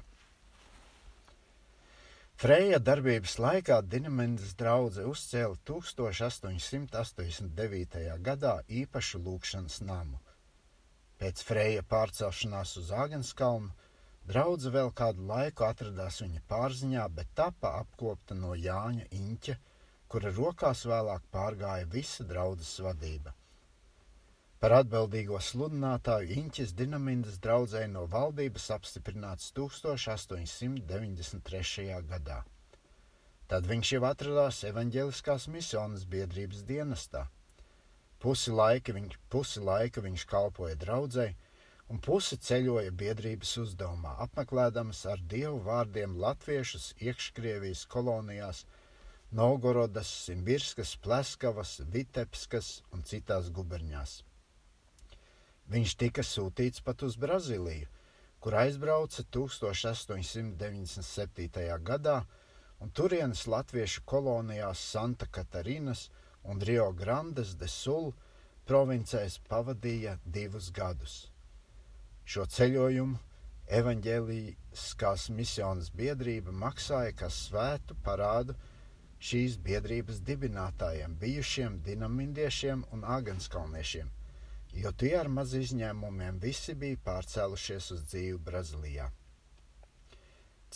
Freja 2.37 2.79
darbības 2.85 3.38
laikā 3.40 3.81
Dienamendas 3.88 4.53
draudzene 4.61 5.09
uzcēla 5.09 5.57
1889. 5.71 8.21
gadā 8.27 8.55
īpašu 8.81 9.16
lūkšanas 9.25 9.77
namu. 9.88 10.19
Pēc 11.16 11.37
Freja 11.49 11.83
pārcelšanās 11.95 12.71
uz 12.83 12.88
Āgenskalnu 13.05 13.71
draudzene 14.29 14.75
vēl 14.75 14.90
kādu 15.01 15.21
laiku 15.31 15.62
atradās 15.64 16.16
viņa 16.21 16.40
pārziņā, 16.53 17.05
bet 17.16 17.29
tapa 17.40 17.69
apkopta 17.81 18.33
no 18.37 18.51
Jāņa 18.53 19.05
Inča 19.16 19.57
kura 20.09 20.31
rokās 20.37 20.87
vēlāk 20.87 21.23
pārgāja 21.35 21.87
visa 21.92 22.25
draudzes 22.25 22.81
vadība. 22.85 23.33
Par 24.61 24.73
atbildīgo 24.73 25.38
sludinātāju 25.47 26.29
Inķis 26.40 26.71
Dinamindas 26.79 27.38
draudzēja 27.45 27.88
no 27.92 28.03
valdības 28.12 28.66
apstiprināts 28.77 29.45
1893. 29.59 31.87
gadā. 32.12 32.38
Tad 33.47 33.62
viņš 33.71 33.87
jau 33.92 34.03
atradās 34.09 34.57
evaņģēliskās 34.71 35.42
misijas 35.55 36.05
biedrības 36.14 36.61
dienestā. 36.71 37.23
Pusi 38.19 38.51
laika, 38.51 38.92
viņš, 38.97 39.14
pusi 39.31 39.61
laika 39.61 40.01
viņš 40.03 40.23
kalpoja 40.33 40.77
draudzēji, 40.81 41.37
un 41.92 41.97
pusi 42.03 42.37
ceļoja 42.49 42.90
biedrības 43.03 43.53
uzdevumā, 43.62 44.12
apmeklēdams 44.25 45.01
ar 45.12 45.19
dievu 45.35 45.59
vārdiem 45.69 46.11
latviešus 46.23 46.87
iekškrievijas 46.97 47.83
kolonijās 47.92 48.59
Novgorodas, 49.37 50.09
Simbirskas, 50.25 50.96
Pleskavas, 50.96 51.85
Vitebskas 51.92 52.81
un 52.96 53.05
citās 53.05 53.53
guberņās. 53.53 54.25
Viņš 55.68 55.92
tika 56.01 56.25
sūtīts 56.25 56.81
pat 56.87 57.03
uz 57.05 57.20
Brazīliju, 57.20 57.85
kur 58.40 58.57
aizbrauca 58.57 59.20
1897. 59.37 61.05
gadā, 61.90 62.25
un 62.81 62.88
turienes 62.96 63.44
latviešu 63.44 64.01
kolonijās 64.09 64.81
Santa 64.92 65.27
Katarinas 65.29 66.09
un 66.44 66.61
Rio 66.61 66.92
Grandes 66.92 67.55
de 67.61 67.68
Sul 67.68 68.14
provincēs 68.64 69.38
pavadīja 69.51 70.18
divus 70.25 70.70
gadus. 70.72 71.31
Šo 72.25 72.46
ceļojumu 72.57 73.18
evaņģēliskās 73.81 75.29
misijas 75.37 75.90
biedrība 75.92 76.53
maksāja 76.64 77.12
kā 77.20 77.29
svētu 77.29 77.94
parādu 78.07 78.55
šīs 79.21 79.57
biedrības 79.67 80.21
dibinātājiem, 80.29 81.17
bijušiem 81.21 81.81
dinamindiešiem 81.87 82.85
un 82.93 83.05
agenskalniešiem, 83.17 84.11
jo 84.83 84.93
tie 85.03 85.15
ar 85.19 85.31
maz 85.39 85.55
izņēmumiem 85.59 86.41
visi 86.43 86.75
bija 86.75 87.01
pārcēlušies 87.09 87.91
uz 87.97 88.05
dzīvi 88.13 88.39
Brazīlijā. 88.49 89.11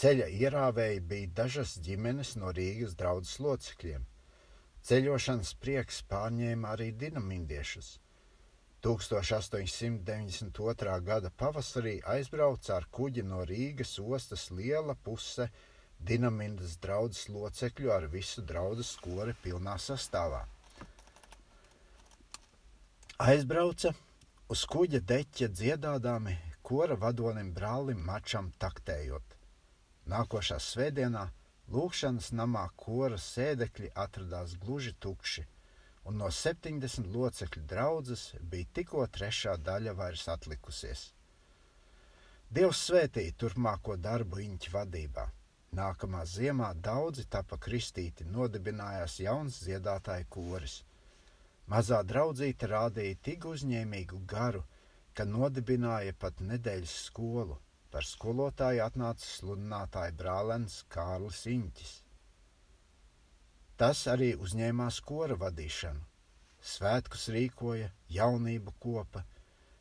Ceļa 0.01 0.29
ierāvēji 0.41 1.01
bija 1.13 1.33
dažas 1.43 1.77
ģimenes 1.85 2.37
no 2.41 2.53
Rīgas 2.57 2.95
draudzes 2.97 3.41
locekļiem. 3.45 4.07
Ceļošanas 4.87 5.57
prieks 5.61 6.05
pārņēma 6.09 6.77
arī 6.77 6.93
dinamindiešus– 7.05 7.97
1892. 8.81 11.05
gada 11.05 11.29
pavasarī 11.37 12.01
aizbrauca 12.09 12.79
ar 12.79 12.87
kuģi 12.89 13.23
no 13.29 13.45
Rīgas 13.45 13.99
ostas 14.01 14.49
liela 14.51 14.95
puse 14.97 15.51
Dinamindas 16.09 16.77
draudzes 16.83 17.29
locekļu 17.29 17.93
ar 17.95 18.07
visu 18.13 18.45
draudzes 18.47 18.95
skori 18.97 19.35
pilnā 19.45 19.77
sastāvā. 19.79 20.41
Aizbrauca 23.21 23.93
uz 24.49 24.65
kuģa 24.73 25.03
deķa 25.13 25.51
dziedādāmi 25.61 26.37
kora 26.65 26.97
vadonim 26.97 27.53
brālim 27.57 28.01
mačam 28.07 28.51
taktējot. 28.65 29.37
Nākošā 30.09 30.57
svētdienā 30.65 31.29
lūkšanas 31.71 32.33
namā 32.33 32.67
kora 32.81 33.21
sēdekļi 33.31 33.95
atradās 34.07 34.57
gluži 34.65 34.97
tukši– 34.99 35.47
un 36.11 36.17
no 36.19 36.29
70 36.35 37.09
locekļu 37.15 37.63
draudzes 37.71 38.23
bija 38.53 38.69
tikko 38.79 39.07
trešā 39.17 39.57
daļa 39.67 39.93
vairs 39.99 40.27
atlikusies. 40.33 41.03
Dievs 42.51 42.81
svētīja 42.89 43.37
turpmāko 43.39 43.97
darbu 44.07 44.41
Iņķa 44.45 44.73
vadībā. 44.75 45.27
Nākamā 45.79 46.21
ziemā 46.27 46.69
daudzi 46.85 47.25
tapa 47.31 47.57
kristīti, 47.65 48.25
nodibinājās 48.37 49.21
jauns 49.23 49.59
dziedātāju 49.63 50.27
koris. 50.37 50.73
Mazā 51.71 52.01
draudzīte 52.13 52.71
rādīja 52.73 53.19
tik 53.29 53.47
uzņēmīgu 53.51 54.19
garu, 54.33 54.65
ka 55.15 55.29
nodibināja 55.35 56.17
pat 56.25 56.43
nedēļas 56.49 56.97
skolu. 57.05 57.61
Par 57.91 58.07
skolotāju 58.07 58.83
atnāca 58.83 59.27
sludinātāja 59.27 60.17
brālēns 60.19 60.81
Kārlis 60.95 61.45
Iņķis. 61.55 61.95
Tas 63.79 64.03
arī 64.11 64.35
uzņēmās 64.47 65.01
kora 65.07 65.39
vadīšanu. 65.39 66.03
Svētkus 66.75 67.31
rīkoja, 67.35 67.93
jaunību 68.19 68.75
kopa, 68.83 69.23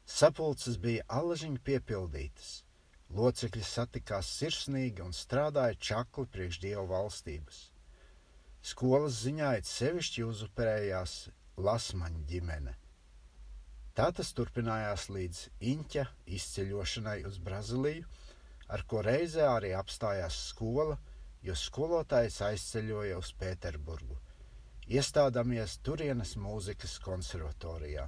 sapulces 0.05 0.77
bija 0.85 1.09
alažiņi 1.19 1.61
piepildītas. 1.65 2.57
Locekļi 3.17 3.63
satikās 3.65 4.29
sirsnīgi 4.37 5.01
un 5.01 5.15
strādāja 5.17 5.77
čakli 5.89 6.27
priekš 6.29 6.59
dievu 6.61 6.85
valstības. 6.91 7.61
Skolas 8.61 9.23
ziņā 9.23 9.55
it 9.57 9.69
sevišķi 9.69 10.25
uzupērējās 10.27 11.15
Lasmaņa 11.57 12.25
ģimene. 12.29 12.75
Tā 13.97 14.11
tas 14.15 14.29
turpinājās 14.37 15.09
līdz 15.11 15.45
Inķa 15.73 16.05
izceļošanai 16.37 17.23
uz 17.27 17.39
Brazīliju, 17.43 18.05
ar 18.69 18.85
ko 18.87 19.01
reizē 19.03 19.47
arī 19.49 19.73
apstājās 19.75 20.37
skola 20.51 20.99
jo 21.45 21.55
skolotājs 21.55 22.41
aizceļoja 22.43 23.17
uz 23.19 23.31
Pēterburgu, 23.39 24.17
iestādāmies 24.91 25.77
turienes 25.85 26.35
mūzikas 26.39 26.97
konservatorijā. 27.03 28.07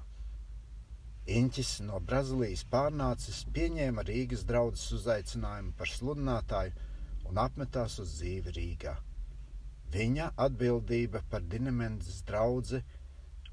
Inķis 1.30 1.84
no 1.86 2.00
Brazīlijas 2.02 2.64
pārnācis 2.66 3.44
pieņēma 3.54 4.02
Rīgas 4.08 4.42
draudzes 4.50 4.92
uzaicinājumu 4.98 5.76
par 5.78 5.92
sludinātāju 5.94 6.74
un 7.30 7.38
apmetās 7.38 8.00
uz 8.02 8.16
dzīvi 8.18 8.54
Rīgā. 8.56 8.96
Viņa 9.94 10.32
atbildība 10.48 11.22
par 11.30 11.46
Dienamendas 11.46 12.24
draugu 12.26 12.82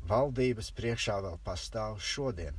valdības 0.09 0.73
priekšā 0.81 1.19
vēl 1.27 1.39
pastāv 1.45 2.01
šodien, 2.01 2.57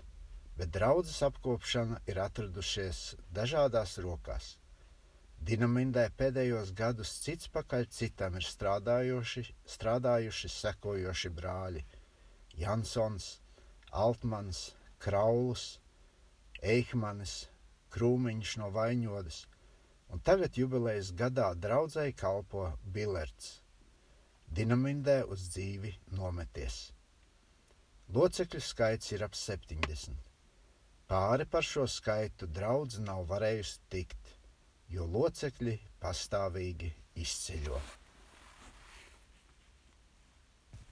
bet 0.59 0.73
draudzes 0.77 1.23
apkopšana 1.25 2.01
ir 2.05 2.19
atradušies 2.21 3.15
dažādās 3.33 3.97
rokās. 4.05 4.57
Dinamindē 5.41 6.09
pēdējos 6.19 6.75
gadus 6.75 7.15
cits 7.23 7.47
pakaļ 7.49 7.87
citam 7.89 8.35
ir 8.35 8.45
strādājuši, 8.45 9.47
strādājuši 9.65 10.49
sekojoši 10.55 11.31
brāļi- 11.37 11.85
Jansons, 12.63 13.39
Altmans, 13.89 14.67
Krauls, 14.99 15.79
Eihmanis, 16.59 17.35
Krūmiņš 17.95 18.55
no 18.62 18.69
Vaņodas, 18.75 19.43
un 20.12 20.21
tagad 20.29 20.57
jubilejas 20.59 21.13
gadā 21.21 21.49
draudzēji 21.65 22.15
kalpo 22.19 22.65
Bilerts. 22.97 23.59
Dinamindē 24.49 25.21
uz 25.29 25.45
dzīvi 25.53 25.93
nometies. 26.17 26.79
Locekļu 28.13 28.62
skaits 28.65 29.13
ir 29.13 29.23
ap 29.27 29.38
70. 29.38 30.17
Pāri 31.09 31.45
par 31.45 31.65
šo 31.65 31.85
skaitu 31.89 32.49
draudz 32.59 32.99
nav 33.05 33.23
varējusi 33.29 33.79
tikt 33.93 34.35
jo 34.89 35.05
locekļi 35.05 35.77
pastāvīgi 36.01 36.89
izceļo. 37.23 37.79